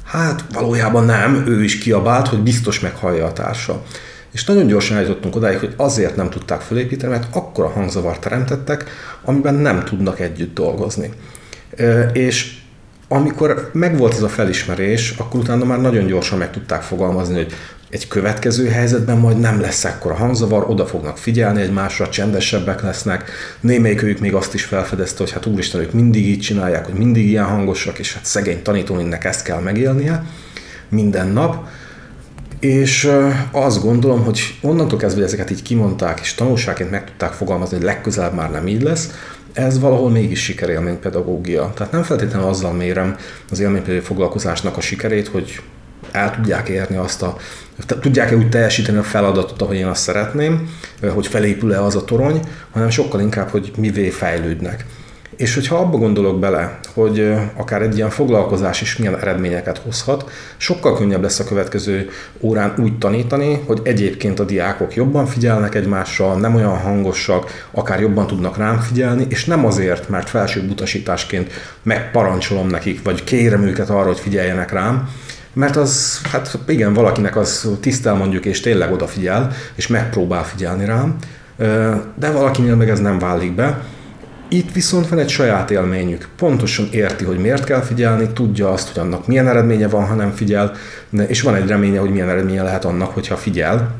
Hát 0.04 0.44
valójában 0.52 1.04
nem, 1.04 1.44
ő 1.46 1.62
is 1.64 1.78
kiabált, 1.78 2.28
hogy 2.28 2.38
biztos 2.38 2.80
meghallja 2.80 3.26
a 3.26 3.32
társa. 3.32 3.82
És 4.36 4.44
nagyon 4.44 4.66
gyorsan 4.66 4.96
eljutottunk 4.96 5.36
odáig, 5.36 5.58
hogy 5.58 5.74
azért 5.76 6.16
nem 6.16 6.30
tudták 6.30 6.60
felépíteni, 6.60 7.12
mert 7.12 7.36
akkora 7.36 7.68
hangzavart 7.68 8.20
teremtettek, 8.20 8.84
amiben 9.24 9.54
nem 9.54 9.84
tudnak 9.84 10.20
együtt 10.20 10.54
dolgozni. 10.54 11.12
És 12.12 12.58
amikor 13.08 13.70
megvolt 13.72 14.12
ez 14.12 14.22
a 14.22 14.28
felismerés, 14.28 15.14
akkor 15.18 15.40
utána 15.40 15.64
már 15.64 15.80
nagyon 15.80 16.06
gyorsan 16.06 16.38
meg 16.38 16.50
tudták 16.50 16.82
fogalmazni, 16.82 17.34
hogy 17.34 17.52
egy 17.90 18.08
következő 18.08 18.68
helyzetben 18.68 19.18
majd 19.18 19.38
nem 19.38 19.60
lesz 19.60 19.84
ekkora 19.84 20.14
hangzavar, 20.14 20.64
oda 20.68 20.86
fognak 20.86 21.18
figyelni 21.18 21.60
egymásra, 21.60 22.08
csendesebbek 22.08 22.82
lesznek. 22.82 23.30
Némelyikőjük 23.60 24.18
még 24.18 24.34
azt 24.34 24.54
is 24.54 24.64
felfedezte, 24.64 25.22
hogy 25.22 25.32
hát 25.32 25.46
úristen, 25.46 25.80
ők 25.80 25.92
mindig 25.92 26.26
így 26.26 26.40
csinálják, 26.40 26.84
hogy 26.84 26.94
mindig 26.94 27.28
ilyen 27.28 27.44
hangosak, 27.44 27.98
és 27.98 28.14
hát 28.14 28.24
szegény 28.24 28.62
tanítónőnek 28.62 29.24
ezt 29.24 29.42
kell 29.42 29.60
megélnie 29.60 30.24
minden 30.88 31.28
nap. 31.28 31.68
És 32.60 33.10
azt 33.50 33.82
gondolom, 33.82 34.25
hogy 34.25 34.40
onnantól 34.62 34.98
kezdve, 34.98 35.20
hogy 35.20 35.28
ezeket 35.28 35.50
így 35.50 35.62
kimondták, 35.62 36.20
és 36.20 36.34
tanulságként 36.34 36.90
meg 36.90 37.04
tudták 37.04 37.32
fogalmazni, 37.32 37.76
hogy 37.76 37.84
legközelebb 37.84 38.34
már 38.34 38.50
nem 38.50 38.66
így 38.66 38.82
lesz, 38.82 39.10
ez 39.52 39.78
valahol 39.78 40.10
mégis 40.10 40.42
sikerélmény 40.42 40.98
pedagógia. 40.98 41.72
Tehát 41.75 41.92
nem 41.92 42.02
feltétlenül 42.02 42.48
azzal 42.48 42.72
mérem 42.72 43.16
az 43.50 43.60
élménypedagógiai 43.60 44.04
foglalkozásnak 44.04 44.76
a 44.76 44.80
sikerét, 44.80 45.28
hogy 45.28 45.60
el 46.12 46.34
tudják 46.34 46.68
érni 46.68 46.96
azt 46.96 47.22
a, 47.22 47.36
tudják-e 48.00 48.36
úgy 48.36 48.48
teljesíteni 48.48 48.98
a 48.98 49.02
feladatot, 49.02 49.62
ahogy 49.62 49.76
én 49.76 49.86
azt 49.86 50.02
szeretném, 50.02 50.70
hogy 51.14 51.26
felépül-e 51.26 51.82
az 51.82 51.96
a 51.96 52.04
torony, 52.04 52.40
hanem 52.70 52.90
sokkal 52.90 53.20
inkább, 53.20 53.48
hogy 53.48 53.72
mivé 53.76 54.08
fejlődnek. 54.08 54.84
És 55.36 55.54
hogyha 55.54 55.76
abba 55.76 55.96
gondolok 55.96 56.38
bele, 56.38 56.78
hogy 56.94 57.34
akár 57.56 57.82
egy 57.82 57.96
ilyen 57.96 58.10
foglalkozás 58.10 58.80
is 58.80 58.96
milyen 58.96 59.18
eredményeket 59.18 59.78
hozhat, 59.78 60.30
sokkal 60.56 60.96
könnyebb 60.96 61.22
lesz 61.22 61.38
a 61.38 61.44
következő 61.44 62.08
órán 62.40 62.74
úgy 62.78 62.98
tanítani, 62.98 63.62
hogy 63.66 63.80
egyébként 63.82 64.40
a 64.40 64.44
diákok 64.44 64.94
jobban 64.94 65.26
figyelnek 65.26 65.74
egymásra, 65.74 66.34
nem 66.34 66.54
olyan 66.54 66.78
hangosak, 66.78 67.66
akár 67.70 68.00
jobban 68.00 68.26
tudnak 68.26 68.56
rám 68.56 68.78
figyelni, 68.78 69.26
és 69.28 69.44
nem 69.44 69.66
azért, 69.66 70.08
mert 70.08 70.28
felső 70.28 70.68
utasításként 70.70 71.52
megparancsolom 71.82 72.68
nekik, 72.68 73.02
vagy 73.02 73.24
kérem 73.24 73.62
őket 73.62 73.90
arra, 73.90 74.06
hogy 74.06 74.20
figyeljenek 74.20 74.72
rám, 74.72 75.08
mert 75.52 75.76
az, 75.76 76.20
hát 76.30 76.58
igen, 76.66 76.92
valakinek 76.92 77.36
az 77.36 77.70
tisztel 77.80 78.14
mondjuk, 78.14 78.44
és 78.44 78.60
tényleg 78.60 78.92
odafigyel, 78.92 79.52
és 79.74 79.86
megpróbál 79.86 80.44
figyelni 80.44 80.84
rám, 80.84 81.16
de 82.14 82.30
valakinél 82.30 82.76
meg 82.76 82.90
ez 82.90 83.00
nem 83.00 83.18
válik 83.18 83.54
be, 83.54 83.82
itt 84.48 84.72
viszont 84.72 85.08
van 85.08 85.18
egy 85.18 85.28
saját 85.28 85.70
élményük. 85.70 86.28
Pontosan 86.36 86.88
érti, 86.90 87.24
hogy 87.24 87.38
miért 87.38 87.64
kell 87.64 87.80
figyelni, 87.80 88.28
tudja 88.34 88.70
azt, 88.72 88.88
hogy 88.88 89.02
annak 89.02 89.26
milyen 89.26 89.48
eredménye 89.48 89.88
van, 89.88 90.06
ha 90.06 90.14
nem 90.14 90.30
figyel, 90.30 90.72
és 91.26 91.42
van 91.42 91.54
egy 91.54 91.66
reménye, 91.66 91.98
hogy 91.98 92.10
milyen 92.10 92.28
eredménye 92.28 92.62
lehet 92.62 92.84
annak, 92.84 93.14
hogyha 93.14 93.36
figyel. 93.36 93.94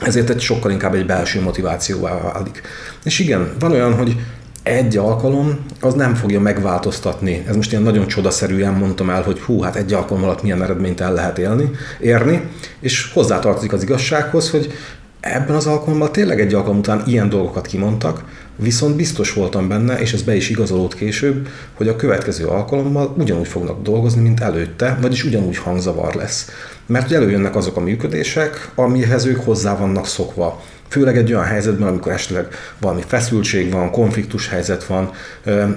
Ezért 0.00 0.30
egy 0.30 0.40
sokkal 0.40 0.70
inkább 0.70 0.94
egy 0.94 1.06
belső 1.06 1.42
motivációvá 1.42 2.20
válik. 2.20 2.62
És 3.04 3.18
igen, 3.18 3.52
van 3.58 3.72
olyan, 3.72 3.94
hogy 3.94 4.16
egy 4.62 4.96
alkalom 4.96 5.58
az 5.80 5.94
nem 5.94 6.14
fogja 6.14 6.40
megváltoztatni. 6.40 7.44
Ez 7.48 7.56
most 7.56 7.70
ilyen 7.70 7.82
nagyon 7.82 8.06
csodaszerűen 8.06 8.72
mondtam 8.72 9.10
el, 9.10 9.22
hogy 9.22 9.40
hú, 9.40 9.60
hát 9.60 9.76
egy 9.76 9.92
alkalom 9.92 10.22
alatt 10.22 10.42
milyen 10.42 10.62
eredményt 10.62 11.00
el 11.00 11.12
lehet 11.12 11.38
élni, 11.38 11.70
érni, 12.00 12.42
és 12.80 13.10
hozzátartozik 13.12 13.72
az 13.72 13.82
igazsághoz, 13.82 14.50
hogy 14.50 14.72
ebben 15.20 15.56
az 15.56 15.66
alkalommal 15.66 16.10
tényleg 16.10 16.40
egy 16.40 16.54
alkalom 16.54 16.78
után 16.78 17.02
ilyen 17.06 17.28
dolgokat 17.28 17.66
kimondtak, 17.66 18.24
Viszont 18.62 18.96
biztos 18.96 19.32
voltam 19.32 19.68
benne, 19.68 20.00
és 20.00 20.12
ez 20.12 20.22
be 20.22 20.34
is 20.34 20.50
igazolódott 20.50 20.94
később, 20.94 21.48
hogy 21.74 21.88
a 21.88 21.96
következő 21.96 22.46
alkalommal 22.46 23.14
ugyanúgy 23.18 23.48
fognak 23.48 23.82
dolgozni, 23.82 24.22
mint 24.22 24.40
előtte, 24.40 24.98
vagyis 25.00 25.24
ugyanúgy 25.24 25.56
hangzavar 25.56 26.14
lesz. 26.14 26.50
Mert 26.86 27.06
hogy 27.06 27.16
előjönnek 27.16 27.56
azok 27.56 27.76
a 27.76 27.80
működések, 27.80 28.70
amihez 28.74 29.24
ők 29.24 29.44
hozzá 29.44 29.76
vannak 29.76 30.06
szokva. 30.06 30.62
Főleg 30.88 31.16
egy 31.16 31.32
olyan 31.32 31.44
helyzetben, 31.44 31.88
amikor 31.88 32.12
esetleg 32.12 32.46
valami 32.80 33.02
feszültség 33.06 33.72
van, 33.72 33.90
konfliktus 33.90 34.48
helyzet 34.48 34.84
van, 34.84 35.10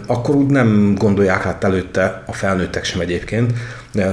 akkor 0.07 0.35
úgy 0.35 0.49
nem 0.49 0.95
gondolják 0.97 1.45
át 1.45 1.63
előtte, 1.63 2.23
a 2.27 2.33
felnőttek 2.33 2.83
sem 2.83 2.99
egyébként, 2.99 3.53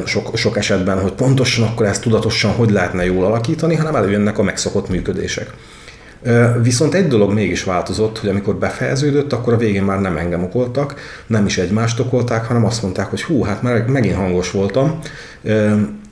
sok, 0.05 0.37
sok 0.37 0.57
esetben, 0.57 1.01
hogy 1.01 1.13
pontosan 1.13 1.65
akkor 1.65 1.87
ezt 1.87 2.03
tudatosan 2.03 2.51
hogy 2.51 2.71
lehetne 2.71 3.05
jól 3.05 3.25
alakítani, 3.25 3.75
hanem 3.75 3.95
előjönnek 3.95 4.39
a 4.39 4.43
megszokott 4.43 4.89
működések. 4.89 5.53
Viszont 6.63 6.95
egy 6.95 7.07
dolog 7.07 7.33
mégis 7.33 7.65
változott, 7.65 8.19
hogy 8.19 8.29
amikor 8.29 8.57
befejeződött, 8.57 9.33
akkor 9.33 9.53
a 9.53 9.57
végén 9.57 9.83
már 9.83 10.01
nem 10.01 10.17
engem 10.17 10.43
okoltak, 10.43 10.95
nem 11.27 11.47
is 11.47 11.59
egymást 11.59 12.01
okolták, 12.01 12.45
hanem 12.45 12.65
azt 12.65 12.83
mondták, 12.83 13.07
hogy 13.07 13.23
hú, 13.23 13.43
hát 13.43 13.63
már 13.63 13.87
megint 13.87 14.15
hangos 14.15 14.51
voltam, 14.51 14.99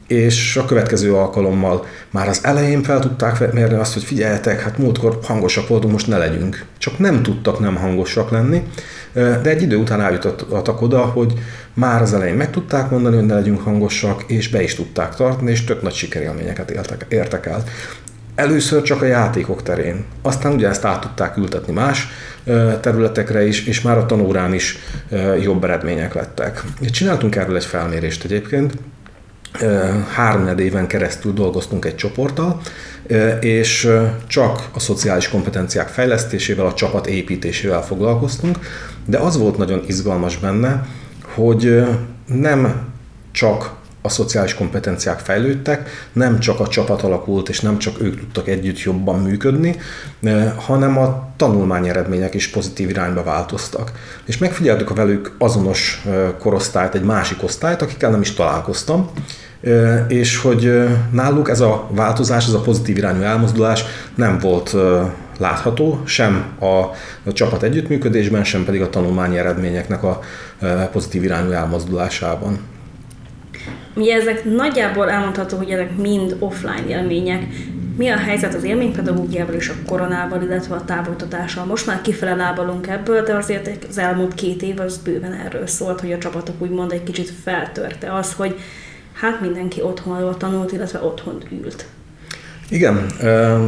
és 0.06 0.56
a 0.56 0.64
következő 0.64 1.14
alkalommal 1.14 1.84
már 2.10 2.28
az 2.28 2.40
elején 2.42 2.82
fel 2.82 2.98
tudták 2.98 3.52
mérni 3.52 3.78
azt, 3.78 3.92
hogy 3.92 4.02
figyeljetek, 4.04 4.60
hát 4.60 4.78
múltkor 4.78 5.18
hangosak 5.22 5.68
voltunk, 5.68 5.92
most 5.92 6.06
ne 6.06 6.16
legyünk. 6.16 6.64
Csak 6.78 6.98
nem 6.98 7.22
tudtak 7.22 7.58
nem 7.58 7.76
hangosak 7.76 8.30
lenni, 8.30 8.62
de 9.12 9.42
egy 9.42 9.62
idő 9.62 9.76
után 9.76 10.00
eljutottak 10.00 10.82
oda, 10.82 11.00
hogy 11.00 11.32
már 11.74 12.02
az 12.02 12.14
elején 12.14 12.34
meg 12.34 12.50
tudták 12.50 12.90
mondani, 12.90 13.16
hogy 13.16 13.26
ne 13.26 13.34
legyünk 13.34 13.60
hangosak, 13.60 14.24
és 14.26 14.48
be 14.48 14.62
is 14.62 14.74
tudták 14.74 15.14
tartani, 15.14 15.50
és 15.50 15.64
tök 15.64 15.82
nagy 15.82 15.94
sikerélményeket 15.94 16.70
éltek, 16.70 17.06
értek 17.08 17.46
el. 17.46 17.64
Először 18.38 18.82
csak 18.82 19.02
a 19.02 19.04
játékok 19.04 19.62
terén, 19.62 20.04
aztán 20.22 20.52
ugye 20.52 20.68
ezt 20.68 20.84
át 20.84 21.00
tudták 21.00 21.36
ültetni 21.36 21.72
más 21.72 22.08
területekre 22.80 23.46
is, 23.46 23.66
és 23.66 23.80
már 23.80 23.98
a 23.98 24.06
tanórán 24.06 24.54
is 24.54 24.78
jobb 25.42 25.64
eredmények 25.64 26.14
lettek. 26.14 26.62
Csináltunk 26.90 27.36
erről 27.36 27.56
egy 27.56 27.64
felmérést 27.64 28.24
egyébként, 28.24 28.74
három 30.14 30.58
éven 30.58 30.86
keresztül 30.86 31.32
dolgoztunk 31.32 31.84
egy 31.84 31.94
csoporttal, 31.94 32.60
és 33.40 33.88
csak 34.26 34.68
a 34.74 34.80
szociális 34.80 35.28
kompetenciák 35.28 35.88
fejlesztésével, 35.88 36.66
a 36.66 36.74
csapat 36.74 37.06
építésével 37.06 37.82
foglalkoztunk, 37.82 38.58
de 39.06 39.18
az 39.18 39.38
volt 39.38 39.58
nagyon 39.58 39.82
izgalmas 39.86 40.36
benne, 40.36 40.86
hogy 41.34 41.84
nem 42.26 42.88
csak 43.32 43.76
a 44.08 44.10
szociális 44.10 44.54
kompetenciák 44.54 45.18
fejlődtek, 45.18 45.90
nem 46.12 46.38
csak 46.38 46.60
a 46.60 46.68
csapat 46.68 47.02
alakult, 47.02 47.48
és 47.48 47.60
nem 47.60 47.78
csak 47.78 48.00
ők 48.00 48.18
tudtak 48.18 48.48
együtt 48.48 48.82
jobban 48.82 49.20
működni, 49.20 49.76
eh, 50.22 50.52
hanem 50.56 50.98
a 50.98 51.28
tanulmány 51.36 51.88
eredmények 51.88 52.34
is 52.34 52.48
pozitív 52.48 52.88
irányba 52.88 53.22
változtak. 53.22 53.92
És 54.24 54.38
megfigyeltük 54.38 54.90
a 54.90 54.94
velük 54.94 55.34
azonos 55.38 56.02
eh, 56.06 56.28
korosztályt, 56.38 56.94
egy 56.94 57.02
másik 57.02 57.42
osztályt, 57.42 57.82
akikkel 57.82 58.10
nem 58.10 58.20
is 58.20 58.34
találkoztam, 58.34 59.10
eh, 59.60 60.04
és 60.08 60.36
hogy 60.36 60.88
náluk 61.10 61.50
ez 61.50 61.60
a 61.60 61.86
változás, 61.90 62.46
ez 62.46 62.52
a 62.52 62.60
pozitív 62.60 62.96
irányú 62.96 63.22
elmozdulás 63.22 63.84
nem 64.14 64.38
volt 64.38 64.76
látható, 65.38 66.00
sem 66.04 66.44
a 66.60 67.32
csapat 67.32 67.62
együttműködésben, 67.62 68.44
sem 68.44 68.64
pedig 68.64 68.82
a 68.82 68.90
tanulmányi 68.90 69.38
eredményeknek 69.38 70.02
a 70.02 70.20
pozitív 70.92 71.24
irányú 71.24 71.50
elmozdulásában. 71.50 72.58
Ugye 73.94 74.14
ezek 74.14 74.44
nagyjából 74.44 75.10
elmondható, 75.10 75.56
hogy 75.56 75.70
ezek 75.70 75.96
mind 75.96 76.36
offline 76.38 76.86
élmények. 76.88 77.46
Mi 77.96 78.08
a 78.08 78.16
helyzet 78.16 78.54
az 78.54 78.64
élménypedagógiával 78.64 79.54
és 79.54 79.68
a 79.68 79.74
koronával, 79.86 80.42
illetve 80.42 80.74
a 80.74 80.84
távolítatással? 80.84 81.64
Most 81.64 81.86
már 81.86 82.00
kifele 82.00 82.34
lábalunk 82.34 82.86
ebből, 82.86 83.22
de 83.22 83.34
azért 83.34 83.84
az 83.88 83.98
elmúlt 83.98 84.34
két 84.34 84.62
év 84.62 84.80
az 84.80 84.98
bőven 84.98 85.32
erről 85.32 85.66
szólt, 85.66 86.00
hogy 86.00 86.12
a 86.12 86.18
csapatok 86.18 86.54
úgymond 86.58 86.92
egy 86.92 87.02
kicsit 87.02 87.32
feltörte 87.44 88.14
az, 88.14 88.32
hogy 88.32 88.58
hát 89.12 89.40
mindenki 89.40 89.82
otthonról 89.82 90.36
tanult, 90.36 90.72
illetve 90.72 91.00
otthon 91.02 91.42
ült. 91.62 91.86
Igen. 92.68 93.06
Ö, 93.20 93.64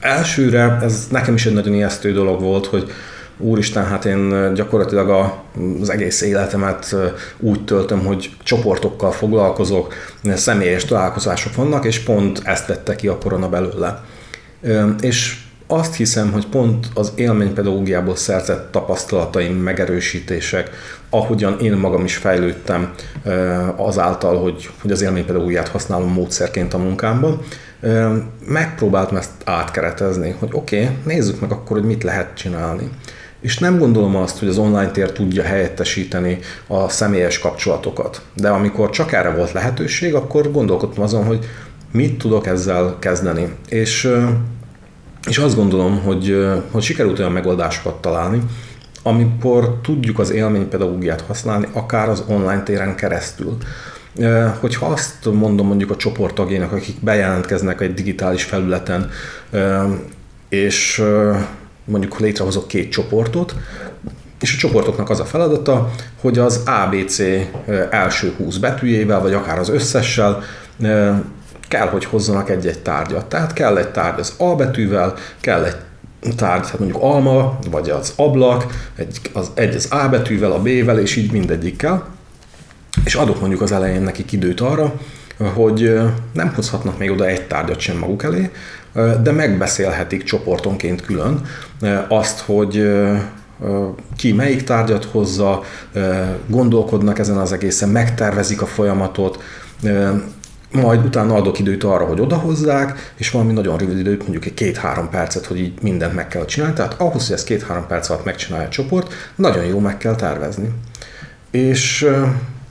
elsőre 0.00 0.78
ez 0.82 1.06
nekem 1.10 1.34
is 1.34 1.46
egy 1.46 1.52
nagyon 1.52 1.74
ijesztő 1.74 2.12
dolog 2.12 2.40
volt, 2.40 2.66
hogy 2.66 2.90
úristen, 3.38 3.86
hát 3.86 4.04
én 4.04 4.54
gyakorlatilag 4.54 5.08
a, 5.08 5.42
az 5.80 5.90
egész 5.90 6.20
életemet 6.20 6.96
úgy 7.38 7.64
töltöm, 7.64 8.04
hogy 8.04 8.30
csoportokkal 8.42 9.10
foglalkozok, 9.10 9.94
személyes 10.24 10.84
találkozások 10.84 11.54
vannak, 11.54 11.84
és 11.84 11.98
pont 11.98 12.40
ezt 12.44 12.66
vette 12.66 12.96
ki 12.96 13.08
a 13.08 13.18
korona 13.18 13.48
belőle. 13.48 14.04
És 15.00 15.36
azt 15.66 15.94
hiszem, 15.94 16.32
hogy 16.32 16.46
pont 16.46 16.86
az 16.94 17.12
élménypedagógiából 17.14 18.16
szerzett 18.16 18.72
tapasztalataim, 18.72 19.56
megerősítések, 19.56 20.70
ahogyan 21.10 21.58
én 21.60 21.72
magam 21.72 22.04
is 22.04 22.16
fejlődtem 22.16 22.94
azáltal, 23.76 24.38
hogy, 24.38 24.70
hogy 24.82 24.90
az 24.90 25.02
élménypedagógiát 25.02 25.68
használom 25.68 26.12
módszerként 26.12 26.74
a 26.74 26.78
munkámban, 26.78 27.40
megpróbáltam 28.46 29.16
ezt 29.16 29.30
átkeretezni, 29.44 30.36
hogy 30.38 30.48
oké, 30.52 30.82
okay, 30.82 30.96
nézzük 31.04 31.40
meg 31.40 31.52
akkor, 31.52 31.76
hogy 31.76 31.86
mit 31.86 32.02
lehet 32.02 32.36
csinálni. 32.36 32.90
És 33.46 33.58
nem 33.58 33.78
gondolom 33.78 34.16
azt, 34.16 34.38
hogy 34.38 34.48
az 34.48 34.58
online 34.58 34.90
tér 34.90 35.12
tudja 35.12 35.42
helyettesíteni 35.42 36.38
a 36.66 36.88
személyes 36.88 37.38
kapcsolatokat. 37.38 38.22
De 38.34 38.48
amikor 38.48 38.90
csak 38.90 39.12
erre 39.12 39.30
volt 39.30 39.52
lehetőség, 39.52 40.14
akkor 40.14 40.50
gondolkodtam 40.50 41.02
azon, 41.02 41.24
hogy 41.24 41.44
mit 41.92 42.18
tudok 42.18 42.46
ezzel 42.46 42.96
kezdeni. 42.98 43.54
És, 43.68 44.10
és 45.28 45.38
azt 45.38 45.56
gondolom, 45.56 46.02
hogy, 46.02 46.46
hogy 46.70 46.82
sikerült 46.82 47.18
olyan 47.18 47.32
megoldásokat 47.32 47.94
találni, 47.94 48.42
amikor 49.02 49.80
tudjuk 49.82 50.18
az 50.18 50.30
élménypedagógiát 50.30 51.20
használni, 51.20 51.66
akár 51.72 52.08
az 52.08 52.24
online 52.28 52.62
téren 52.62 52.94
keresztül. 52.94 53.56
Hogyha 54.60 54.86
azt 54.86 55.32
mondom 55.32 55.66
mondjuk 55.66 55.90
a 55.90 55.96
csoporttagjának, 55.96 56.72
akik 56.72 56.96
bejelentkeznek 57.00 57.80
egy 57.80 57.94
digitális 57.94 58.44
felületen, 58.44 59.10
és 60.48 61.02
mondjuk 61.86 62.18
létrehozok 62.18 62.68
két 62.68 62.90
csoportot, 62.90 63.54
és 64.40 64.54
a 64.54 64.58
csoportoknak 64.58 65.10
az 65.10 65.20
a 65.20 65.24
feladata, 65.24 65.90
hogy 66.20 66.38
az 66.38 66.62
ABC 66.84 67.18
első 67.90 68.34
20 68.36 68.56
betűjével, 68.56 69.20
vagy 69.20 69.32
akár 69.32 69.58
az 69.58 69.68
összessel 69.68 70.42
kell, 71.68 71.88
hogy 71.88 72.04
hozzanak 72.04 72.50
egy-egy 72.50 72.78
tárgyat. 72.78 73.26
Tehát 73.26 73.52
kell 73.52 73.76
egy 73.76 73.88
tárgy 73.88 74.20
az 74.20 74.34
A 74.38 74.54
betűvel, 74.54 75.14
kell 75.40 75.64
egy 75.64 75.76
tárgy, 76.36 76.70
hát 76.70 76.78
mondjuk 76.78 77.02
alma, 77.02 77.58
vagy 77.70 77.90
az 77.90 78.12
ablak, 78.16 78.66
egy 78.96 79.20
az, 79.32 79.50
egy 79.54 79.74
az 79.74 79.88
A 79.90 80.08
betűvel, 80.08 80.52
a 80.52 80.62
B-vel, 80.62 80.98
és 80.98 81.16
így 81.16 81.32
mindegyikkel. 81.32 82.08
És 83.04 83.14
adok 83.14 83.40
mondjuk 83.40 83.60
az 83.60 83.72
elején 83.72 84.02
nekik 84.02 84.32
időt 84.32 84.60
arra, 84.60 84.94
hogy 85.54 86.00
nem 86.32 86.52
hozhatnak 86.54 86.98
még 86.98 87.10
oda 87.10 87.26
egy 87.26 87.46
tárgyat 87.46 87.78
sem 87.78 87.98
maguk 87.98 88.22
elé, 88.22 88.50
de 89.22 89.32
megbeszélhetik 89.32 90.22
csoportonként 90.22 91.02
külön 91.02 91.40
azt, 92.08 92.40
hogy 92.40 92.90
ki 94.16 94.32
melyik 94.32 94.64
tárgyat 94.64 95.04
hozza, 95.04 95.62
gondolkodnak 96.46 97.18
ezen 97.18 97.36
az 97.36 97.52
egészen, 97.52 97.88
megtervezik 97.88 98.62
a 98.62 98.66
folyamatot, 98.66 99.42
majd 100.72 101.04
utána 101.04 101.34
adok 101.34 101.58
időt 101.58 101.84
arra, 101.84 102.04
hogy 102.04 102.20
odahozzák, 102.20 103.12
és 103.16 103.30
valami 103.30 103.52
nagyon 103.52 103.78
rövid 103.78 103.98
időt, 103.98 104.20
mondjuk 104.20 104.44
egy 104.44 104.54
két-három 104.54 105.10
percet, 105.10 105.46
hogy 105.46 105.58
így 105.58 105.82
mindent 105.82 106.14
meg 106.14 106.28
kell 106.28 106.44
csinálni. 106.44 106.74
Tehát 106.74 106.94
ahhoz, 107.00 107.26
hogy 107.26 107.34
ezt 107.34 107.46
két-három 107.46 107.86
perc 107.86 108.10
alatt 108.10 108.24
megcsinálja 108.24 108.66
a 108.66 108.70
csoport, 108.70 109.12
nagyon 109.34 109.64
jó 109.64 109.78
meg 109.78 109.96
kell 109.96 110.14
tervezni. 110.14 110.70
És 111.50 112.10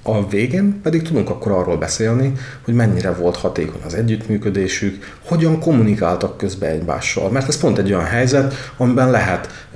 a 0.08 0.28
végén 0.28 0.80
pedig 0.84 1.02
tudunk 1.02 1.30
akkor 1.30 1.52
arról 1.52 1.78
beszélni, 1.78 2.32
hogy 2.66 2.74
mennyire 2.74 3.12
volt 3.12 3.36
hatékony 3.36 3.82
az 3.86 3.94
együttműködésük, 3.94 5.16
hogyan 5.26 5.60
kommunikáltak 5.60 6.38
közben 6.38 6.70
egymással. 6.70 7.30
Mert 7.30 7.48
ez 7.48 7.60
pont 7.60 7.78
egy 7.78 7.94
olyan 7.94 8.06
helyzet, 8.06 8.54
amiben 8.78 9.12
lehet 9.12 9.68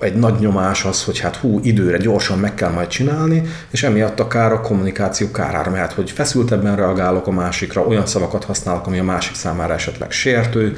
egy 0.00 0.14
nagy 0.14 0.38
nyomás 0.38 0.84
az, 0.84 1.04
hogy 1.04 1.18
hát 1.18 1.36
hú, 1.36 1.60
időre 1.62 1.96
gyorsan 1.96 2.38
meg 2.38 2.54
kell 2.54 2.70
majd 2.70 2.88
csinálni, 2.88 3.42
és 3.70 3.82
emiatt 3.82 4.20
akár 4.20 4.52
a 4.52 4.60
kommunikáció 4.60 5.30
kárára 5.30 5.70
mehet, 5.70 5.92
hogy 5.92 6.10
feszültebben 6.10 6.76
reagálok 6.76 7.26
a 7.26 7.30
másikra, 7.30 7.86
olyan 7.86 8.06
szavakat 8.06 8.44
használok, 8.44 8.86
ami 8.86 8.98
a 8.98 9.04
másik 9.04 9.34
számára 9.34 9.74
esetleg 9.74 10.10
sértő, 10.10 10.76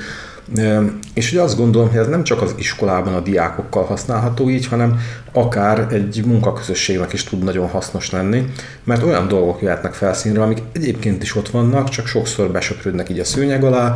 és 1.14 1.32
ugye 1.32 1.42
azt 1.42 1.56
gondolom, 1.56 1.88
hogy 1.88 1.98
ez 1.98 2.06
nem 2.06 2.22
csak 2.22 2.42
az 2.42 2.54
iskolában 2.56 3.14
a 3.14 3.20
diákokkal 3.20 3.84
használható 3.84 4.50
így, 4.50 4.66
hanem 4.66 5.00
akár 5.32 5.86
egy 5.90 6.22
munkaközösségnek 6.26 7.12
is 7.12 7.24
tud 7.24 7.44
nagyon 7.44 7.68
hasznos 7.68 8.10
lenni, 8.10 8.46
mert 8.84 9.02
olyan 9.02 9.28
dolgok 9.28 9.62
jöhetnek 9.62 9.92
felszínre, 9.94 10.42
amik 10.42 10.62
egyébként 10.72 11.22
is 11.22 11.36
ott 11.36 11.48
vannak, 11.48 11.88
csak 11.88 12.06
sokszor 12.06 12.50
besöprődnek 12.50 13.08
így 13.08 13.18
a 13.18 13.24
szőnyeg 13.24 13.64
alá, 13.64 13.92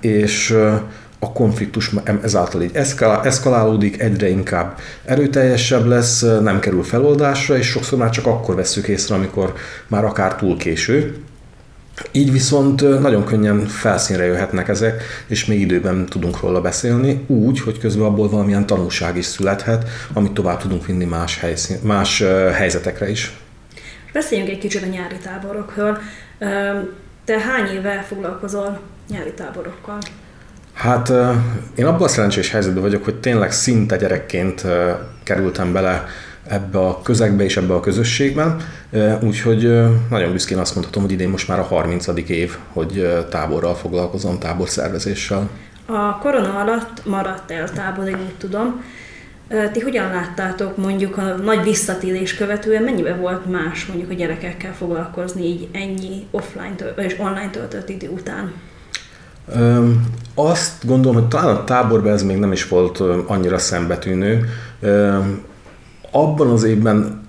és 0.00 0.58
a 1.18 1.32
konfliktus 1.32 1.90
ezáltal 2.22 2.62
így 2.62 2.76
eszkalálódik, 3.22 4.00
egyre 4.00 4.28
inkább 4.28 4.78
erőteljesebb 5.04 5.86
lesz, 5.86 6.20
nem 6.20 6.60
kerül 6.60 6.82
feloldásra, 6.82 7.56
és 7.56 7.66
sokszor 7.66 7.98
már 7.98 8.10
csak 8.10 8.26
akkor 8.26 8.54
veszük 8.54 8.88
észre, 8.88 9.14
amikor 9.14 9.52
már 9.88 10.04
akár 10.04 10.34
túl 10.36 10.56
késő. 10.56 11.16
Így 12.12 12.32
viszont 12.32 13.00
nagyon 13.00 13.24
könnyen 13.24 13.66
felszínre 13.66 14.24
jöhetnek 14.24 14.68
ezek, 14.68 15.02
és 15.26 15.44
még 15.44 15.60
időben 15.60 16.06
tudunk 16.06 16.40
róla 16.40 16.60
beszélni, 16.60 17.24
úgy, 17.26 17.60
hogy 17.60 17.78
közben 17.78 18.06
abból 18.06 18.28
valamilyen 18.28 18.66
tanulság 18.66 19.16
is 19.16 19.24
születhet, 19.24 19.88
amit 20.12 20.32
tovább 20.32 20.60
tudunk 20.60 20.86
vinni 20.86 21.04
más, 21.04 21.38
helyszín, 21.38 21.76
más 21.82 22.22
helyzetekre 22.52 23.10
is. 23.10 23.32
Beszéljünk 24.12 24.50
egy 24.50 24.58
kicsit 24.58 24.82
a 24.82 24.86
nyári 24.86 25.16
táborokról. 25.22 25.98
Te 27.24 27.38
hány 27.38 27.66
éve 27.74 28.04
foglalkozol 28.08 28.80
nyári 29.10 29.32
táborokkal? 29.32 29.98
Hát 30.72 31.12
én 31.74 31.86
abban 31.86 32.02
a 32.02 32.08
szerencsés 32.08 32.50
helyzetben 32.50 32.82
vagyok, 32.82 33.04
hogy 33.04 33.20
tényleg 33.20 33.52
szinte 33.52 33.96
gyerekként 33.96 34.64
kerültem 35.22 35.72
bele 35.72 36.04
ebbe 36.48 36.78
a 36.78 37.02
közegbe 37.02 37.44
és 37.44 37.56
ebbe 37.56 37.74
a 37.74 37.80
közösségben, 37.80 38.56
úgyhogy 39.20 39.62
nagyon 40.10 40.32
büszkén 40.32 40.58
azt 40.58 40.74
mondhatom, 40.74 41.02
hogy 41.02 41.12
idén 41.12 41.28
most 41.28 41.48
már 41.48 41.58
a 41.58 41.62
30. 41.62 42.06
év, 42.26 42.56
hogy 42.72 43.24
táborral 43.30 43.74
foglalkozom, 43.74 44.38
táborszervezéssel. 44.38 45.48
A 45.86 46.18
korona 46.18 46.58
alatt 46.60 47.02
maradt 47.04 47.50
el 47.50 47.72
tábor, 47.72 48.08
én 48.08 48.14
úgy 48.14 48.34
tudom. 48.38 48.82
Ti 49.72 49.80
hogyan 49.80 50.10
láttátok 50.10 50.76
mondjuk 50.76 51.16
a 51.16 51.22
nagy 51.22 51.62
visszatérés 51.62 52.34
követően, 52.34 52.82
mennyibe 52.82 53.14
volt 53.14 53.50
más 53.50 53.86
mondjuk 53.86 54.10
a 54.10 54.14
gyerekekkel 54.14 54.74
foglalkozni 54.74 55.44
így 55.44 55.68
ennyi 55.72 56.26
offline 56.30 56.74
és 56.96 57.16
online 57.18 57.50
töltött 57.50 57.88
idő 57.88 58.08
után? 58.08 58.52
Azt 60.34 60.86
gondolom, 60.86 61.20
hogy 61.20 61.28
talán 61.28 61.56
a 61.56 61.64
táborban 61.64 62.12
ez 62.12 62.22
még 62.22 62.36
nem 62.36 62.52
is 62.52 62.68
volt 62.68 63.00
annyira 63.26 63.58
szembetűnő. 63.58 64.48
Abban 66.10 66.50
az 66.50 66.62
évben 66.62 67.26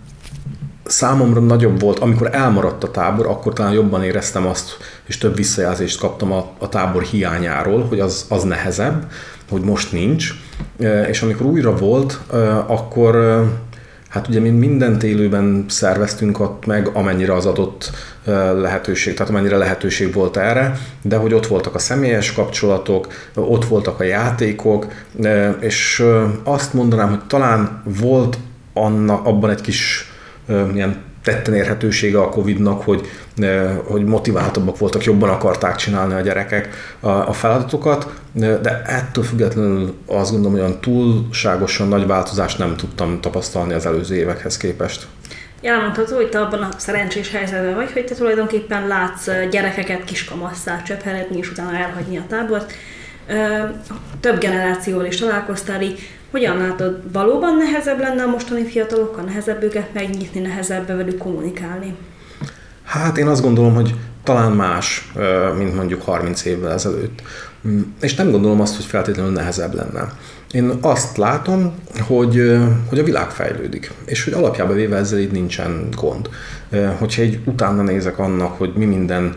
számomra 0.86 1.40
nagyobb 1.40 1.80
volt, 1.80 2.00
amikor 2.00 2.36
elmaradt 2.36 2.84
a 2.84 2.92
tábor, 2.92 3.26
akkor 3.26 3.54
talán 3.54 3.74
jobban 3.74 4.04
éreztem 4.04 4.48
azt, 4.48 4.78
és 5.06 5.18
több 5.18 5.36
visszajelzést 5.36 6.00
kaptam 6.00 6.32
a, 6.32 6.50
a 6.58 6.70
tábor 6.70 7.04
hiányáról, 7.04 7.86
hogy 7.86 8.00
az, 8.00 8.26
az 8.30 8.44
nehezebb, 8.44 9.12
hogy 9.50 9.62
most 9.62 9.92
nincs. 9.92 10.34
És 11.08 11.22
amikor 11.22 11.46
újra 11.46 11.76
volt, 11.76 12.20
akkor 12.68 13.44
Hát 14.10 14.28
ugye 14.28 14.40
mi 14.40 14.50
mindent 14.50 15.04
élőben 15.04 15.66
szerveztünk 15.68 16.40
ott 16.40 16.66
meg, 16.66 16.90
amennyire 16.94 17.34
az 17.34 17.46
adott 17.46 17.92
lehetőség, 18.62 19.14
tehát 19.14 19.32
amennyire 19.32 19.58
lehetőség 19.58 20.14
volt 20.14 20.38
erre, 20.38 20.78
de 21.02 21.16
hogy 21.18 21.34
ott 21.34 21.48
voltak 21.48 21.76
a 21.76 21.80
személyes 21.80 22.34
kapcsolatok, 22.34 23.08
ott 23.34 23.66
voltak 23.66 24.00
a 24.00 24.04
játékok, 24.04 24.88
és 25.60 26.04
azt 26.44 26.74
mondanám, 26.74 27.10
hogy 27.10 27.22
talán 27.28 27.82
volt 28.00 28.38
anna, 28.84 29.22
abban 29.22 29.50
egy 29.50 29.62
kis 29.62 30.12
ilyen 30.74 31.08
tetten 31.24 31.54
érhetősége 31.54 32.20
a 32.20 32.30
Covid-nak, 32.30 32.84
hogy, 32.84 33.08
hogy 33.84 34.06
motiváltabbak 34.06 34.78
voltak, 34.78 35.04
jobban 35.04 35.30
akarták 35.30 35.76
csinálni 35.76 36.14
a 36.14 36.22
gyerekek 36.22 36.70
a, 37.00 37.10
a 37.10 37.34
feladatokat, 37.34 38.22
de 38.34 38.82
ettől 38.86 39.24
függetlenül 39.24 39.96
azt 40.06 40.32
gondolom, 40.32 40.58
hogy 40.58 40.68
olyan 40.68 40.82
túlságosan 40.82 41.88
nagy 41.88 42.08
változást 42.08 42.58
nem 42.58 42.76
tudtam 42.76 43.22
tapasztalni 43.22 43.74
az 43.74 43.86
előző 43.86 44.16
évekhez 44.16 44.58
képest. 44.58 45.08
Elmondható, 45.62 46.16
hogy 46.16 46.30
te 46.30 46.40
abban 46.40 46.62
a 46.62 46.70
szerencsés 46.78 47.32
helyzetben 47.32 47.76
vagy, 47.76 47.92
hogy 47.92 48.06
te 48.06 48.16
tulajdonképpen 48.16 48.88
látsz 48.88 49.30
gyerekeket 49.52 50.04
kiskamasszá 50.04 50.82
csöpheredni, 50.82 51.38
és 51.38 51.52
utána 51.52 51.78
elhagyni 51.78 52.18
a 52.18 52.24
tábort. 52.28 52.72
Több 54.20 54.40
generációval 54.40 55.06
is 55.06 55.18
találkoztál, 55.18 55.82
így 55.82 56.19
hogyan 56.32 56.58
látod, 56.58 57.00
valóban 57.12 57.58
nehezebb 57.58 58.00
lenne 58.00 58.24
a 58.24 58.28
mostani 58.30 58.64
fiatalokkal, 58.64 59.24
nehezebb 59.24 59.64
őket 59.64 59.94
megnyitni, 59.94 60.40
nehezebb 60.40 60.88
velük 60.88 61.18
kommunikálni? 61.18 61.96
Hát 62.84 63.18
én 63.18 63.28
azt 63.28 63.42
gondolom, 63.42 63.74
hogy 63.74 63.96
talán 64.24 64.52
más, 64.52 65.12
mint 65.58 65.76
mondjuk 65.76 66.02
30 66.02 66.46
évvel 66.46 66.72
ezelőtt. 66.72 67.22
Mm, 67.68 67.82
és 68.02 68.16
nem 68.16 68.32
gondolom 68.32 68.62
azt, 68.62 68.76
hogy 68.76 68.86
feltétlenül 68.86 69.32
nehezebb 69.32 69.74
lenne. 69.74 70.14
Én 70.52 70.72
azt 70.82 71.18
látom, 71.18 71.74
hogy, 72.00 72.58
hogy 72.90 73.00
a 73.00 73.04
világ 73.04 73.30
fejlődik, 73.30 73.92
és 74.06 74.24
hogy 74.24 74.34
alapjában 74.34 74.76
véve 74.76 74.98
ezzel 74.98 75.20
így 75.20 75.32
nincsen 75.32 75.88
gond. 75.96 76.30
Hogyha 76.98 77.22
egy 77.22 77.40
utána 77.46 77.82
nézek 77.82 78.20
annak, 78.20 78.58
hogy 78.58 78.74
mi 78.76 78.86
minden 78.86 79.36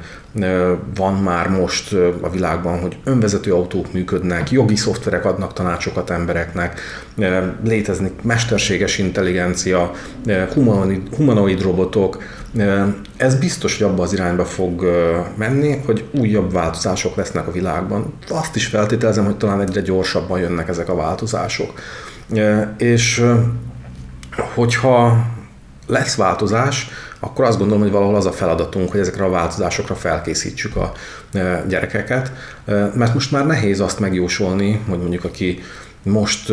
van 0.95 1.15
már 1.15 1.49
most 1.49 1.93
a 2.21 2.31
világban, 2.31 2.81
hogy 2.81 2.97
önvezető 3.05 3.53
autók 3.53 3.93
működnek, 3.93 4.51
jogi 4.51 4.77
szoftverek 4.77 5.25
adnak 5.25 5.53
tanácsokat 5.53 6.11
embereknek, 6.11 6.81
léteznek 7.65 8.23
mesterséges 8.23 8.99
intelligencia, 8.99 9.91
humanoid, 10.55 11.15
humanoid 11.17 11.63
robotok, 11.63 12.23
ez 13.17 13.35
biztos, 13.35 13.79
hogy 13.79 13.91
abba 13.91 14.03
az 14.03 14.13
irányba 14.13 14.45
fog 14.45 14.85
menni, 15.37 15.77
hogy 15.87 16.05
újabb 16.11 16.53
változások 16.53 17.17
lesznek 17.17 17.47
a 17.47 17.53
világban. 17.53 18.15
Azt 18.29 18.57
is 18.57 18.67
feltételezem, 18.67 19.25
hogy 19.25 19.37
talán 19.37 19.61
egyre 19.61 19.81
gyorsabban 19.81 20.41
jönnek 20.41 20.69
ezek 20.69 20.89
a 20.89 20.95
változások. 20.95 21.73
És 22.79 23.25
hogyha 24.55 25.27
lesz 25.87 26.15
változás, 26.15 26.89
akkor 27.21 27.45
azt 27.45 27.59
gondolom, 27.59 27.83
hogy 27.83 27.93
valahol 27.93 28.15
az 28.15 28.27
a 28.27 28.33
feladatunk, 28.33 28.91
hogy 28.91 29.01
ezekre 29.01 29.25
a 29.25 29.31
változásokra 29.31 29.95
felkészítsük 29.95 30.77
a 30.77 30.93
gyerekeket, 31.69 32.33
mert 32.95 33.15
most 33.15 33.33
már 33.33 33.47
nehéz 33.47 33.81
azt 33.81 34.01
megjósolni, 34.01 34.81
hogy 34.89 34.99
mondjuk 34.99 35.25
aki 35.25 35.61
most 36.03 36.53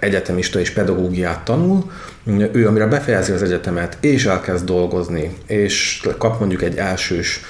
egyetemista 0.00 0.60
és 0.60 0.70
pedagógiát 0.70 1.40
tanul, 1.44 1.90
ő 2.52 2.66
amire 2.66 2.86
befejezi 2.86 3.32
az 3.32 3.42
egyetemet, 3.42 3.96
és 4.00 4.26
elkezd 4.26 4.64
dolgozni, 4.64 5.36
és 5.46 6.06
kap 6.18 6.38
mondjuk 6.38 6.62
egy 6.62 6.76
elsős 6.76 7.40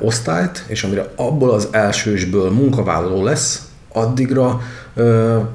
osztályt, 0.00 0.64
és 0.66 0.82
amire 0.82 1.08
abból 1.16 1.50
az 1.50 1.68
elsősből 1.70 2.50
munkavállaló 2.50 3.24
lesz, 3.24 3.62
addigra 3.92 4.60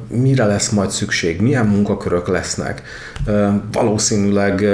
mire 0.08 0.46
lesz 0.46 0.70
majd 0.70 0.90
szükség, 0.90 1.42
milyen 1.42 1.66
munkakörök 1.66 2.28
lesznek. 2.28 2.82
Valószínűleg 3.72 4.66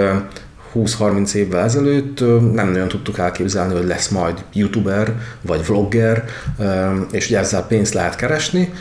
20-30 0.76 1.34
évvel 1.34 1.64
ezelőtt 1.64 2.20
nem 2.54 2.72
nagyon 2.72 2.88
tudtuk 2.88 3.18
elképzelni, 3.18 3.74
hogy 3.74 3.86
lesz 3.86 4.08
majd 4.08 4.44
youtuber 4.54 5.14
vagy 5.42 5.66
vlogger, 5.66 6.26
és 7.12 7.28
ugye 7.28 7.40
ezzel 7.40 7.66
pénzt 7.68 7.94
lehet 7.94 8.16
keresni, 8.16 8.74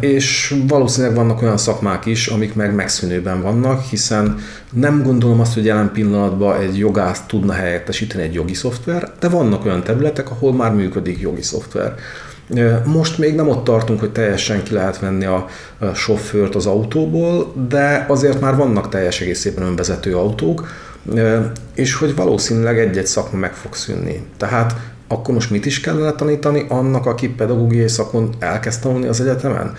és 0.00 0.54
valószínűleg 0.68 1.16
vannak 1.16 1.42
olyan 1.42 1.56
szakmák 1.56 2.06
is, 2.06 2.26
amik 2.26 2.54
meg 2.54 2.74
megszűnőben 2.74 3.42
vannak, 3.42 3.82
hiszen 3.82 4.38
nem 4.72 5.02
gondolom 5.02 5.40
azt, 5.40 5.54
hogy 5.54 5.64
jelen 5.64 5.92
pillanatban 5.92 6.60
egy 6.60 6.78
jogász 6.78 7.20
tudna 7.26 7.52
helyettesíteni 7.52 8.22
egy 8.22 8.34
jogi 8.34 8.54
szoftver, 8.54 9.12
de 9.20 9.28
vannak 9.28 9.64
olyan 9.64 9.82
területek, 9.82 10.30
ahol 10.30 10.52
már 10.52 10.72
működik 10.72 11.20
jogi 11.20 11.42
szoftver. 11.42 11.94
Most 12.84 13.18
még 13.18 13.34
nem 13.34 13.48
ott 13.48 13.64
tartunk, 13.64 14.00
hogy 14.00 14.12
teljesen 14.12 14.62
ki 14.62 14.74
lehet 14.74 14.98
venni 14.98 15.24
a 15.24 15.46
sofőrt 15.94 16.54
az 16.54 16.66
autóból, 16.66 17.52
de 17.68 18.04
azért 18.08 18.40
már 18.40 18.56
vannak 18.56 18.88
teljes 18.88 19.20
egészében 19.20 19.64
önvezető 19.64 20.16
autók, 20.16 20.68
és 21.74 21.94
hogy 21.94 22.14
valószínűleg 22.14 22.78
egy-egy 22.78 23.06
szakma 23.06 23.38
meg 23.38 23.54
fog 23.54 23.74
szűnni. 23.74 24.26
Tehát 24.36 24.76
akkor 25.08 25.34
most 25.34 25.50
mit 25.50 25.66
is 25.66 25.80
kellene 25.80 26.12
tanítani 26.12 26.66
annak, 26.68 27.06
aki 27.06 27.28
pedagógiai 27.28 27.88
szakon 27.88 28.34
elkezd 28.38 28.80
tanulni 28.80 29.06
az 29.06 29.20
egyetemen? 29.20 29.74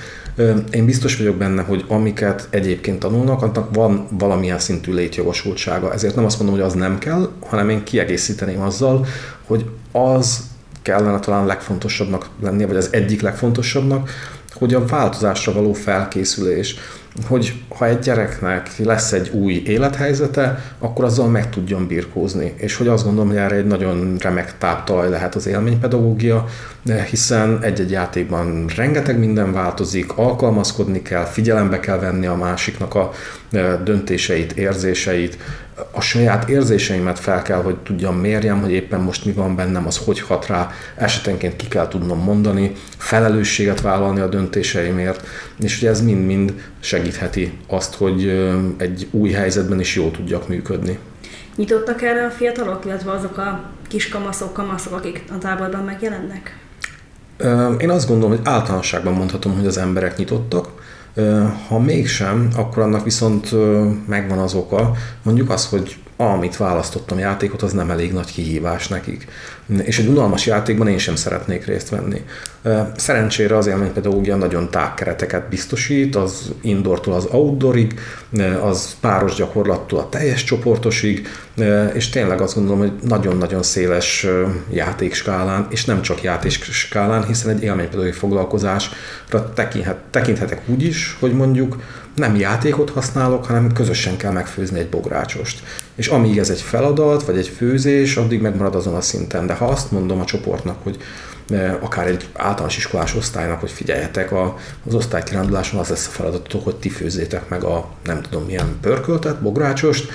Én 0.72 0.86
biztos 0.86 1.18
vagyok 1.18 1.36
benne, 1.36 1.62
hogy 1.62 1.86
amiket 1.88 2.48
egyébként 2.50 3.00
tanulnak, 3.00 3.42
annak 3.42 3.74
van 3.74 4.08
valamilyen 4.12 4.60
szintű 4.60 4.94
létjogosultsága. 4.94 5.94
Ezért 5.94 6.16
nem 6.16 6.26
azt 6.26 6.40
mondom, 6.40 6.58
hogy 6.58 6.66
az 6.66 6.74
nem 6.74 6.98
kell, 6.98 7.30
hanem 7.40 7.70
én 7.70 7.84
kiegészíteném 7.84 8.62
azzal, 8.62 9.06
hogy 9.46 9.66
az 9.92 10.40
kellene 10.82 11.20
talán 11.20 11.46
legfontosabbnak 11.46 12.30
lennie, 12.42 12.68
vagy 12.68 12.76
az 12.76 12.88
egyik 12.92 13.22
legfontosabbnak, 13.22 14.10
hogy 14.54 14.74
a 14.74 14.86
változásra 14.86 15.54
való 15.54 15.74
felkészülés, 15.74 16.76
hogy 17.26 17.54
ha 17.70 17.86
egy 17.86 18.00
gyereknek 18.00 18.78
lesz 18.78 19.12
egy 19.12 19.30
új 19.30 19.64
élethelyzete, 19.66 20.64
akkor 20.80 21.06
azzal 21.06 21.28
meg 21.28 21.50
tudjon 21.50 21.88
birkózni. 21.88 22.54
És 22.58 22.76
hogy 22.76 22.88
azt 22.88 23.04
gondolom, 23.04 23.28
hogy 23.28 23.38
erre 23.38 23.56
egy 23.56 23.66
nagyon 23.66 24.16
remek 24.20 24.58
táptalaj 24.58 25.10
lehet 25.10 25.36
az 25.36 25.48
élménypedagógia, 25.48 26.46
hiszen 27.10 27.58
egy-egy 27.62 27.92
játékban 27.92 28.66
rengeteg 28.76 29.20
minden 29.20 29.54
változik, 29.54 30.18
alkalmazkodni 30.18 31.02
kell, 31.02 31.24
figyelembe 31.24 31.80
kell 31.80 32.00
venni 32.00 32.26
a 32.26 32.36
másiknak 32.36 32.96
a 32.96 33.12
döntéseit, 33.84 34.52
érzéseit, 34.52 35.38
a 35.92 36.02
saját 36.02 36.50
érzéseimet 36.50 37.20
fel 37.20 37.42
kell, 37.42 37.62
hogy 37.62 37.76
tudjam 37.78 38.16
mérjem, 38.16 38.62
hogy 38.62 38.72
éppen 38.72 39.00
most 39.00 39.26
mi 39.26 39.32
van 39.32 39.56
bennem, 39.56 39.88
az 39.88 39.98
hogy 39.98 40.20
hat 40.20 40.48
rá, 40.48 40.72
esetenként 40.96 41.56
ki 41.56 41.68
kell 41.68 41.88
tudnom 41.88 42.20
mondani, 42.20 42.72
felelősséget 42.98 43.82
vállalni 43.82 44.20
a 44.20 44.28
döntéseimért, 44.28 45.28
és 45.60 45.78
ugye 45.78 45.90
ez 45.90 46.02
mind-mind 46.02 46.54
segítheti 46.80 47.58
azt, 47.68 47.96
hogy 47.96 48.28
egy 48.78 49.08
új 49.12 49.32
helyzetben 49.32 49.80
is 49.80 49.96
jól 49.96 50.12
tudjak 50.12 50.48
működni. 50.48 51.00
Nyitottak 51.56 52.02
erre 52.02 52.26
a 52.26 52.30
fiatalok, 52.30 52.86
illetve 52.86 53.12
azok 53.12 53.38
a 53.38 53.64
kis 53.88 54.10
kamaszok, 54.10 54.54
kamaszok, 54.54 54.94
akik 54.94 55.24
a 55.30 55.38
táborban 55.38 55.84
megjelennek? 55.84 56.58
Én 57.80 57.90
azt 57.90 58.08
gondolom, 58.08 58.36
hogy 58.38 58.46
általánosságban 58.48 59.14
mondhatom, 59.14 59.56
hogy 59.56 59.66
az 59.66 59.78
emberek 59.78 60.18
nyitottak. 60.18 60.77
Ha 61.68 61.80
mégsem, 61.80 62.48
akkor 62.56 62.84
annak 62.84 63.04
viszont 63.04 63.50
megvan 64.08 64.38
az 64.38 64.54
oka, 64.54 64.92
mondjuk 65.24 65.50
az, 65.50 65.70
hogy 65.70 65.98
amit 66.18 66.58
választottam 66.58 67.20
játékot, 67.20 67.62
az 67.62 67.72
nem 67.72 67.90
elég 67.90 68.14
nagy 68.14 68.32
kihívás 68.32 68.88
nekik. 68.88 69.28
És 69.84 70.00
egy 70.00 70.08
unalmas 70.08 70.46
játékban 70.46 70.88
én 70.88 70.98
sem 70.98 71.16
szeretnék 71.16 71.66
részt 71.66 71.90
venni. 71.90 72.26
Szerencsére 72.96 73.58
az 73.58 73.68
élménypedagógia 73.68 74.36
nagyon 74.36 74.70
tág 74.70 74.94
kereteket 74.94 75.50
biztosít, 75.50 76.16
az 76.16 76.52
indoortól 76.62 77.14
az 77.14 77.28
outdoorig, 77.32 78.00
az 78.62 78.96
páros 79.00 79.36
gyakorlattól 79.36 80.00
a 80.00 80.10
teljes 80.10 80.44
csoportosig, 80.44 81.28
és 81.94 82.10
tényleg 82.10 82.42
azt 82.42 82.56
gondolom, 82.56 82.80
hogy 82.80 82.92
nagyon-nagyon 83.02 83.64
széles 83.64 84.28
játékskálán, 84.72 85.68
és 85.70 85.86
nem 85.86 86.02
csak 86.02 86.24
játékskálán, 86.24 87.26
hiszen 87.26 87.56
egy 87.56 87.64
élménypedagógiai 87.64 88.16
foglalkozásra 88.16 89.54
tekinthetek 90.12 90.62
úgy 90.66 90.84
is, 90.84 91.18
hogy 91.20 91.34
mondjuk 91.34 91.78
nem 92.16 92.36
játékot 92.36 92.90
használok, 92.90 93.46
hanem 93.46 93.74
közösen 93.74 94.18
kell 94.18 94.32
megfőzni 94.32 94.80
egy 94.80 94.90
bográcsost. 94.90 95.64
És 95.98 96.08
amíg 96.08 96.38
ez 96.38 96.50
egy 96.50 96.62
feladat, 96.62 97.24
vagy 97.24 97.38
egy 97.38 97.48
főzés, 97.48 98.18
addig 98.18 98.42
megmarad 98.42 98.76
azon 98.76 98.96
a 98.96 99.02
szinten. 99.02 99.48
De 99.48 99.54
ha 99.54 99.66
azt 99.66 99.92
mondom 99.92 100.20
a 100.20 100.26
csoportnak, 100.26 100.84
hogy 100.84 100.98
e, 101.50 101.78
akár 101.82 102.08
egy 102.08 102.28
általános 102.34 102.78
iskolás 102.78 103.16
osztálynak, 103.16 103.60
hogy 103.60 103.72
figyeljetek, 103.72 104.32
az 104.86 104.94
osztálykiránduláson 104.94 105.80
az 105.80 105.90
lesz 105.90 106.08
a 106.08 106.12
feladatok, 106.12 106.64
hogy 106.64 106.76
ti 106.76 106.90
főzétek 106.90 107.50
meg 107.50 107.64
a 107.64 107.90
nem 108.04 108.22
tudom 108.22 108.46
milyen 108.46 108.78
pörköltet, 108.82 109.42
bográcsost, 109.42 110.12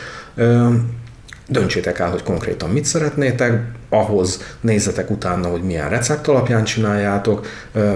döntsétek 1.49 1.99
el, 1.99 2.11
hogy 2.11 2.23
konkrétan 2.23 2.71
mit 2.71 2.85
szeretnétek, 2.85 3.63
ahhoz 3.89 4.43
nézzetek 4.61 5.11
utána, 5.11 5.49
hogy 5.49 5.63
milyen 5.63 5.89
recept 5.89 6.29
alapján 6.29 6.65
csináljátok, 6.65 7.47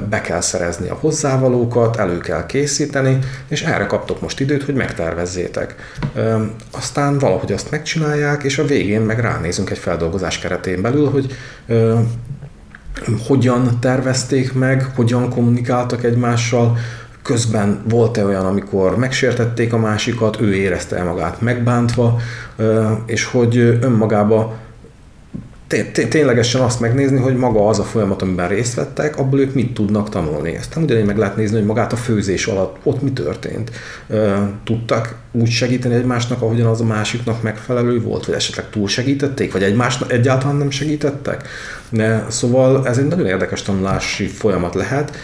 be 0.09 0.21
kell 0.21 0.41
szerezni 0.41 0.89
a 0.89 0.99
hozzávalókat, 1.01 1.97
elő 1.97 2.19
kell 2.19 2.47
készíteni, 2.47 3.19
és 3.49 3.63
erre 3.63 3.87
kaptok 3.87 4.21
most 4.21 4.41
időt, 4.41 4.65
hogy 4.65 4.75
megtervezzétek. 4.75 5.75
Aztán 6.71 7.19
valahogy 7.19 7.53
azt 7.53 7.71
megcsinálják, 7.71 8.43
és 8.43 8.59
a 8.59 8.65
végén 8.65 9.01
meg 9.01 9.21
ránézünk 9.21 9.71
egy 9.71 9.79
feldolgozás 9.79 10.39
keretén 10.39 10.83
belül, 10.83 11.11
hogy 11.11 11.37
hogyan 13.27 13.81
tervezték 13.81 14.53
meg, 14.53 14.85
hogyan 14.95 15.31
kommunikáltak 15.31 16.05
egymással, 16.05 16.79
közben 17.27 17.83
volt-e 17.89 18.25
olyan, 18.25 18.47
amikor 18.47 18.97
megsértették 18.97 19.73
a 19.73 19.79
másikat, 19.79 20.41
ő 20.41 20.55
érezte 20.55 21.03
magát 21.03 21.41
megbántva, 21.41 22.17
és 23.07 23.25
hogy 23.25 23.57
önmagába 23.59 24.55
ténylegesen 26.09 26.61
azt 26.61 26.81
megnézni, 26.81 27.19
hogy 27.19 27.37
maga 27.37 27.69
az 27.69 27.79
a 27.79 27.83
folyamat, 27.83 28.23
amiben 28.23 28.49
részt 28.49 28.75
vettek, 28.75 29.19
abból 29.19 29.41
ők 29.41 29.55
mit 29.55 29.75
tudnak 29.75 30.09
tanulni. 30.09 30.57
Aztán 30.57 30.83
ugyanígy 30.83 31.05
meg 31.05 31.19
lehet 31.19 31.37
nézni, 31.37 31.57
hogy 31.57 31.67
magát 31.67 31.93
a 31.93 31.97
főzés 31.97 32.47
alatt 32.47 32.77
ott 32.83 33.03
mi 33.03 33.13
történt. 33.13 33.71
Tudtak 34.65 35.15
úgy 35.33 35.49
segíteni 35.49 35.95
egymásnak, 35.95 36.43
ahogyan 36.43 36.67
az 36.67 36.81
a 36.81 36.85
másiknak 36.85 37.43
megfelelő 37.43 38.01
volt, 38.01 38.27
vagy 38.27 38.35
esetleg 38.35 38.71
túl 38.71 38.89
segítették, 38.89 39.53
vagy 39.53 39.63
egymásnak 39.63 40.13
egyáltalán 40.13 40.57
nem 40.57 40.71
segítettek. 40.71 41.49
De, 41.89 42.27
szóval 42.29 42.87
ez 42.87 42.99
egy 42.99 43.09
nagyon 43.09 43.27
érdekes 43.27 43.63
tanulási 43.63 44.27
folyamat 44.27 44.75
lehet, 44.75 45.17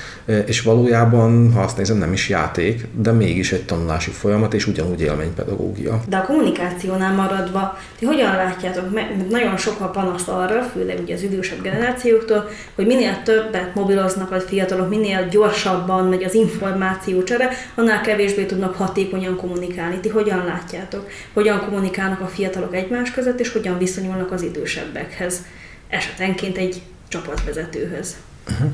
és 0.47 0.63
valójában, 0.63 1.53
ha 1.53 1.61
azt 1.61 1.77
nézem, 1.77 1.97
nem 1.97 2.13
is 2.13 2.29
játék, 2.29 2.87
de 2.93 3.13
mégis 3.13 3.53
egy 3.53 3.65
tanulási 3.65 4.11
folyamat, 4.11 4.55
és 4.55 4.67
ugyanúgy 4.67 5.01
élménypedagógia. 5.01 6.03
De 6.09 6.17
a 6.17 6.25
kommunikációnál 6.25 7.15
maradva, 7.15 7.79
ti 7.99 8.05
hogyan 8.05 8.37
látjátok, 8.37 8.93
mert 8.95 9.31
nagyon 9.31 9.57
sok 9.57 9.81
a 9.81 9.89
panasz 9.89 10.29
arra, 10.29 10.63
főleg 10.63 10.99
ugye 11.03 11.15
az 11.15 11.23
idősebb 11.23 11.63
generációktól, 11.63 12.49
hogy 12.75 12.87
minél 12.87 13.23
többet 13.25 13.75
mobiloznak 13.75 14.31
a 14.31 14.41
fiatalok, 14.41 14.89
minél 14.89 15.29
gyorsabban 15.29 16.07
megy 16.07 16.23
az 16.23 16.35
információcsere, 16.35 17.49
annál 17.75 18.01
kevésbé 18.01 18.45
tudnak 18.45 18.75
hatékonyan 18.75 19.37
kommunikálni. 19.37 19.97
Ti 20.01 20.09
hogyan 20.09 20.45
látjátok? 20.45 21.09
Hogyan 21.33 21.61
kommunikálnak 21.61 22.21
a 22.21 22.27
fiatalok 22.27 22.75
egymás 22.75 23.11
között, 23.11 23.41
és 23.41 23.53
hogyan 23.53 23.79
viszonyulnak 23.79 24.33
az 24.33 24.43
idősebbekhez? 24.43 25.43
Esetenként 25.89 26.57
egy 26.57 26.83
csapatvezetőhöz. 27.09 28.17
Uh-huh. 28.51 28.71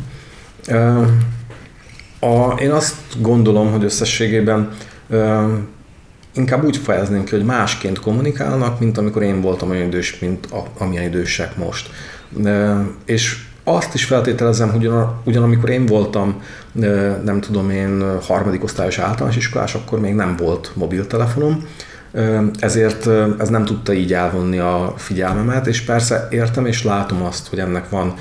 Uh, 0.69 1.09
a, 2.21 2.53
én 2.61 2.71
azt 2.71 2.97
gondolom, 3.21 3.71
hogy 3.71 3.85
összességében 3.85 4.71
uh, 5.07 5.43
inkább 6.35 6.65
úgy 6.65 6.77
fejezném 6.77 7.25
ki, 7.25 7.37
hogy 7.37 7.45
másként 7.45 8.01
kommunikálnak, 8.01 8.81
mint 8.81 8.99
amikor 8.99 9.23
én 9.23 9.41
voltam 9.41 9.71
olyan 9.71 9.87
idős, 9.87 10.19
mint 10.19 10.47
a, 10.47 10.63
amilyen 10.79 11.05
idősek 11.05 11.57
most. 11.57 11.91
Uh, 12.33 12.79
és 13.05 13.47
azt 13.69 13.95
is 13.95 14.05
feltételezem, 14.05 14.71
hogy 14.71 14.87
ugyan, 14.87 15.21
ugyan 15.25 15.43
amikor 15.43 15.69
én 15.69 15.87
voltam, 15.87 16.43
nem 17.25 17.41
tudom 17.41 17.71
én, 17.71 18.19
harmadik 18.21 18.65
osztályos 18.65 18.99
általános 18.99 19.37
iskolás, 19.37 19.75
akkor 19.75 20.01
még 20.01 20.15
nem 20.15 20.37
volt 20.37 20.71
mobiltelefonom, 20.75 21.67
ezért 22.59 23.07
ez 23.39 23.49
nem 23.49 23.65
tudta 23.65 23.93
így 23.93 24.13
elvonni 24.13 24.59
a 24.59 24.95
figyelmemet, 24.97 25.67
és 25.67 25.81
persze 25.81 26.29
értem 26.31 26.67
és 26.67 26.85
látom 26.85 27.23
azt, 27.23 27.49
hogy 27.49 27.59
ennek 27.59 27.89
van 27.89 28.15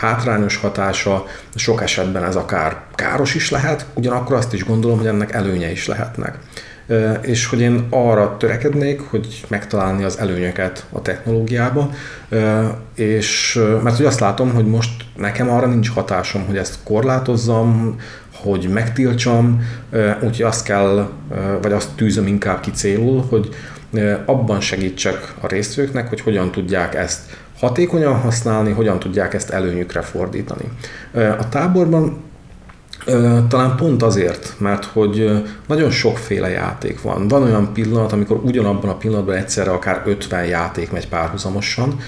hátrányos 0.00 0.56
hatása, 0.56 1.24
sok 1.54 1.82
esetben 1.82 2.24
ez 2.24 2.36
akár 2.36 2.76
káros 2.94 3.34
is 3.34 3.50
lehet, 3.50 3.86
ugyanakkor 3.94 4.36
azt 4.36 4.52
is 4.52 4.64
gondolom, 4.64 4.98
hogy 4.98 5.06
ennek 5.06 5.32
előnye 5.32 5.70
is 5.70 5.86
lehetnek. 5.86 6.38
És 7.20 7.46
hogy 7.46 7.60
én 7.60 7.86
arra 7.90 8.36
törekednék, 8.36 9.00
hogy 9.00 9.44
megtalálni 9.48 10.04
az 10.04 10.18
előnyöket 10.18 10.86
a 10.92 11.02
technológiába, 11.02 11.90
és 12.94 13.60
mert 13.82 13.96
hogy 13.96 14.06
azt 14.06 14.20
látom, 14.20 14.54
hogy 14.54 14.66
most 14.66 15.04
nekem 15.16 15.50
arra 15.50 15.66
nincs 15.66 15.90
hatásom, 15.90 16.46
hogy 16.46 16.56
ezt 16.56 16.78
korlátozzam, 16.84 17.96
hogy 18.42 18.68
megtiltsam, 18.72 19.62
úgyhogy 20.14 20.42
azt 20.42 20.64
kell, 20.64 21.08
vagy 21.62 21.72
azt 21.72 21.90
tűzöm 21.94 22.26
inkább 22.26 22.60
ki 22.60 22.70
célul, 22.70 23.24
hogy 23.28 23.48
abban 24.26 24.60
segítsek 24.60 25.34
a 25.40 25.46
résztvevőknek, 25.46 26.08
hogy 26.08 26.20
hogyan 26.20 26.50
tudják 26.50 26.94
ezt 26.94 27.20
hatékonyan 27.58 28.14
használni, 28.14 28.70
hogyan 28.70 28.98
tudják 28.98 29.34
ezt 29.34 29.50
előnyükre 29.50 30.00
fordítani. 30.00 30.64
A 31.14 31.48
táborban 31.48 32.22
Talán 33.48 33.76
pont 33.76 34.02
azért, 34.02 34.54
mert 34.58 34.84
hogy 34.84 35.42
nagyon 35.66 35.90
sokféle 35.90 36.48
játék 36.48 37.02
van. 37.02 37.28
Van 37.28 37.42
olyan 37.42 37.72
pillanat, 37.72 38.12
amikor 38.12 38.40
ugyanabban 38.44 38.90
a 38.90 38.96
pillanatban 38.96 39.34
egyszerre 39.34 39.70
akár 39.70 40.02
50 40.06 40.44
játék 40.44 40.90
megy 40.90 41.08
párhuzamosan, 41.08 41.98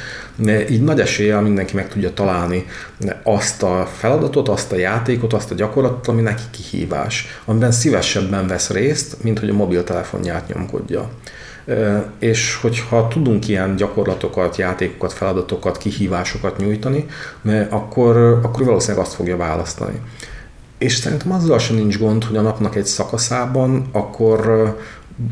így 0.71 0.83
nagy 0.83 1.01
eséllyel 1.01 1.41
mindenki 1.41 1.75
meg 1.75 1.89
tudja 1.89 2.13
találni 2.13 2.67
azt 3.23 3.63
a 3.63 3.89
feladatot, 3.97 4.49
azt 4.49 4.73
a 4.73 4.77
játékot, 4.77 5.33
azt 5.33 5.51
a 5.51 5.55
gyakorlatot, 5.55 6.09
ami 6.09 6.23
neki 6.23 6.43
kihívás, 6.51 7.27
amiben 7.45 7.73
szívesebben 7.73 8.47
vesz 8.47 8.71
részt, 8.71 9.23
mint 9.23 9.39
hogy 9.39 9.49
a 9.49 9.55
mobiltelefonját 9.55 10.55
nyomkodja. 10.55 11.09
És 12.19 12.59
hogyha 12.61 13.09
tudunk 13.09 13.49
ilyen 13.49 13.77
gyakorlatokat, 13.77 14.57
játékokat, 14.57 15.13
feladatokat, 15.13 15.79
kihívásokat 15.79 16.59
nyújtani, 16.59 17.07
akkor, 17.69 18.17
akkor 18.43 18.65
valószínűleg 18.65 19.05
azt 19.05 19.15
fogja 19.15 19.37
választani. 19.37 20.01
És 20.85 20.97
szerintem 20.97 21.33
azzal 21.33 21.59
sem 21.59 21.77
nincs 21.77 21.99
gond, 21.99 22.25
hogy 22.25 22.37
a 22.37 22.41
napnak 22.41 22.77
egy 22.77 22.85
szakaszában 22.85 23.89
akkor 23.93 24.77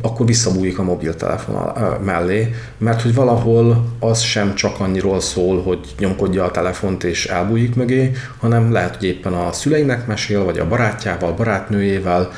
akkor 0.02 0.26
visszabújik 0.26 0.78
a 0.78 0.82
mobiltelefon 0.82 1.72
mellé, 2.04 2.54
mert 2.78 3.02
hogy 3.02 3.14
valahol 3.14 3.84
az 3.98 4.20
sem 4.20 4.54
csak 4.54 4.80
annyiról 4.80 5.20
szól, 5.20 5.62
hogy 5.62 5.94
nyomkodja 5.98 6.44
a 6.44 6.50
telefont 6.50 7.04
és 7.04 7.26
elbújik 7.26 7.74
mögé, 7.74 8.10
hanem 8.38 8.72
lehet, 8.72 8.96
hogy 8.96 9.06
éppen 9.06 9.32
a 9.32 9.52
szüleinek 9.52 10.06
mesél, 10.06 10.44
vagy 10.44 10.58
a 10.58 10.68
barátjával, 10.68 11.32
barátnőjével, 11.32 12.30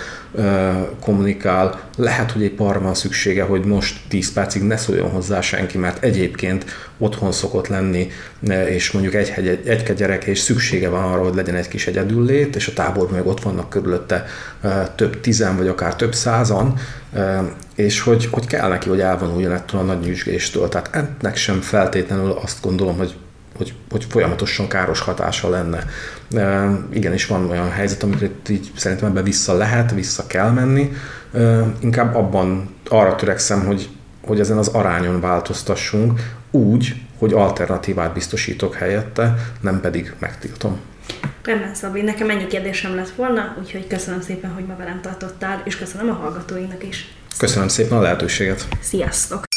kommunikál, 1.00 1.80
lehet, 1.96 2.30
hogy 2.30 2.42
épp 2.42 2.60
arra 2.60 2.80
van 2.80 2.94
szüksége, 2.94 3.42
hogy 3.42 3.64
most 3.64 4.00
10 4.08 4.32
percig 4.32 4.62
ne 4.62 4.76
szóljon 4.76 5.10
hozzá 5.10 5.40
senki, 5.40 5.78
mert 5.78 6.04
egyébként 6.04 6.64
otthon 6.98 7.32
szokott 7.32 7.68
lenni, 7.68 8.10
és 8.68 8.90
mondjuk 8.90 9.14
egy, 9.14 9.32
egy, 9.36 9.60
egy 9.64 9.94
gyerek, 9.94 10.24
és 10.24 10.38
szüksége 10.38 10.88
van 10.88 11.02
arra, 11.02 11.22
hogy 11.22 11.34
legyen 11.34 11.54
egy 11.54 11.68
kis 11.68 11.86
egyedüllét, 11.86 12.56
és 12.56 12.68
a 12.68 12.72
táborban 12.72 13.14
meg 13.14 13.26
ott 13.26 13.42
vannak 13.42 13.68
körülötte 13.68 14.26
több 14.94 15.20
tizen, 15.20 15.56
vagy 15.56 15.68
akár 15.68 15.96
több 15.96 16.14
százan, 16.14 16.74
és 17.74 18.00
hogy, 18.00 18.28
hogy 18.30 18.46
kell 18.46 18.68
neki, 18.68 18.88
hogy 18.88 19.00
elvonuljon 19.00 19.52
ettől 19.52 19.80
a 19.80 19.84
nagy 19.84 20.00
nyüzsgéstől. 20.00 20.68
Tehát 20.68 20.90
ennek 20.92 21.36
sem 21.36 21.60
feltétlenül 21.60 22.30
azt 22.42 22.62
gondolom, 22.62 22.96
hogy 22.96 23.14
hogy, 23.56 23.74
hogy 23.90 24.06
folyamatosan 24.08 24.68
káros 24.68 25.00
hatása 25.00 25.48
lenne. 25.48 25.84
E, 26.34 26.70
igenis 26.92 27.26
van 27.26 27.50
olyan 27.50 27.70
helyzet, 27.70 28.02
amikor 28.02 28.30
így 28.48 28.70
szerintem 28.76 29.08
ebbe 29.08 29.22
vissza 29.22 29.54
lehet, 29.54 29.92
vissza 29.92 30.26
kell 30.26 30.50
menni. 30.50 30.92
E, 31.32 31.62
inkább 31.80 32.14
abban 32.14 32.74
arra 32.88 33.14
törekszem, 33.14 33.66
hogy, 33.66 33.88
hogy 34.26 34.40
ezen 34.40 34.58
az 34.58 34.68
arányon 34.68 35.20
változtassunk 35.20 36.20
úgy, 36.50 36.94
hogy 37.18 37.32
alternatívát 37.32 38.12
biztosítok 38.12 38.74
helyette, 38.74 39.34
nem 39.60 39.80
pedig 39.80 40.14
megtiltom. 40.18 40.80
Rendben, 41.42 41.74
Szabi, 41.74 42.02
nekem 42.02 42.30
ennyi 42.30 42.46
kérdésem 42.46 42.94
lett 42.94 43.10
volna, 43.10 43.56
úgyhogy 43.60 43.86
köszönöm 43.86 44.20
szépen, 44.20 44.50
hogy 44.50 44.64
ma 44.66 44.76
velem 44.76 45.00
tartottál, 45.00 45.62
és 45.64 45.76
köszönöm 45.76 46.08
a 46.08 46.12
hallgatóinak 46.12 46.86
is. 46.86 47.14
Köszönöm 47.38 47.68
szépen 47.68 47.98
a 47.98 48.00
lehetőséget. 48.00 48.68
Sziasztok! 48.80 49.53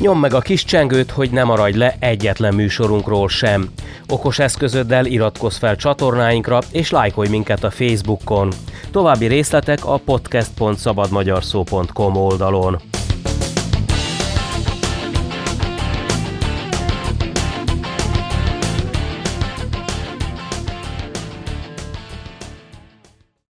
Nyom 0.00 0.18
meg 0.18 0.34
a 0.34 0.40
kis 0.40 0.64
csengőt, 0.64 1.10
hogy 1.10 1.30
ne 1.30 1.44
maradj 1.44 1.78
le 1.78 1.96
egyetlen 1.98 2.54
műsorunkról 2.54 3.28
sem. 3.28 3.70
Okos 4.08 4.38
eszközöddel 4.38 5.06
iratkozz 5.06 5.56
fel 5.56 5.76
csatornáinkra, 5.76 6.58
és 6.72 6.90
lájkolj 6.90 7.28
minket 7.28 7.64
a 7.64 7.70
Facebookon. 7.70 8.52
További 8.90 9.26
részletek 9.26 9.84
a 9.84 10.00
podcast.szabadmagyarszó.com 10.04 12.16
oldalon. 12.16 12.89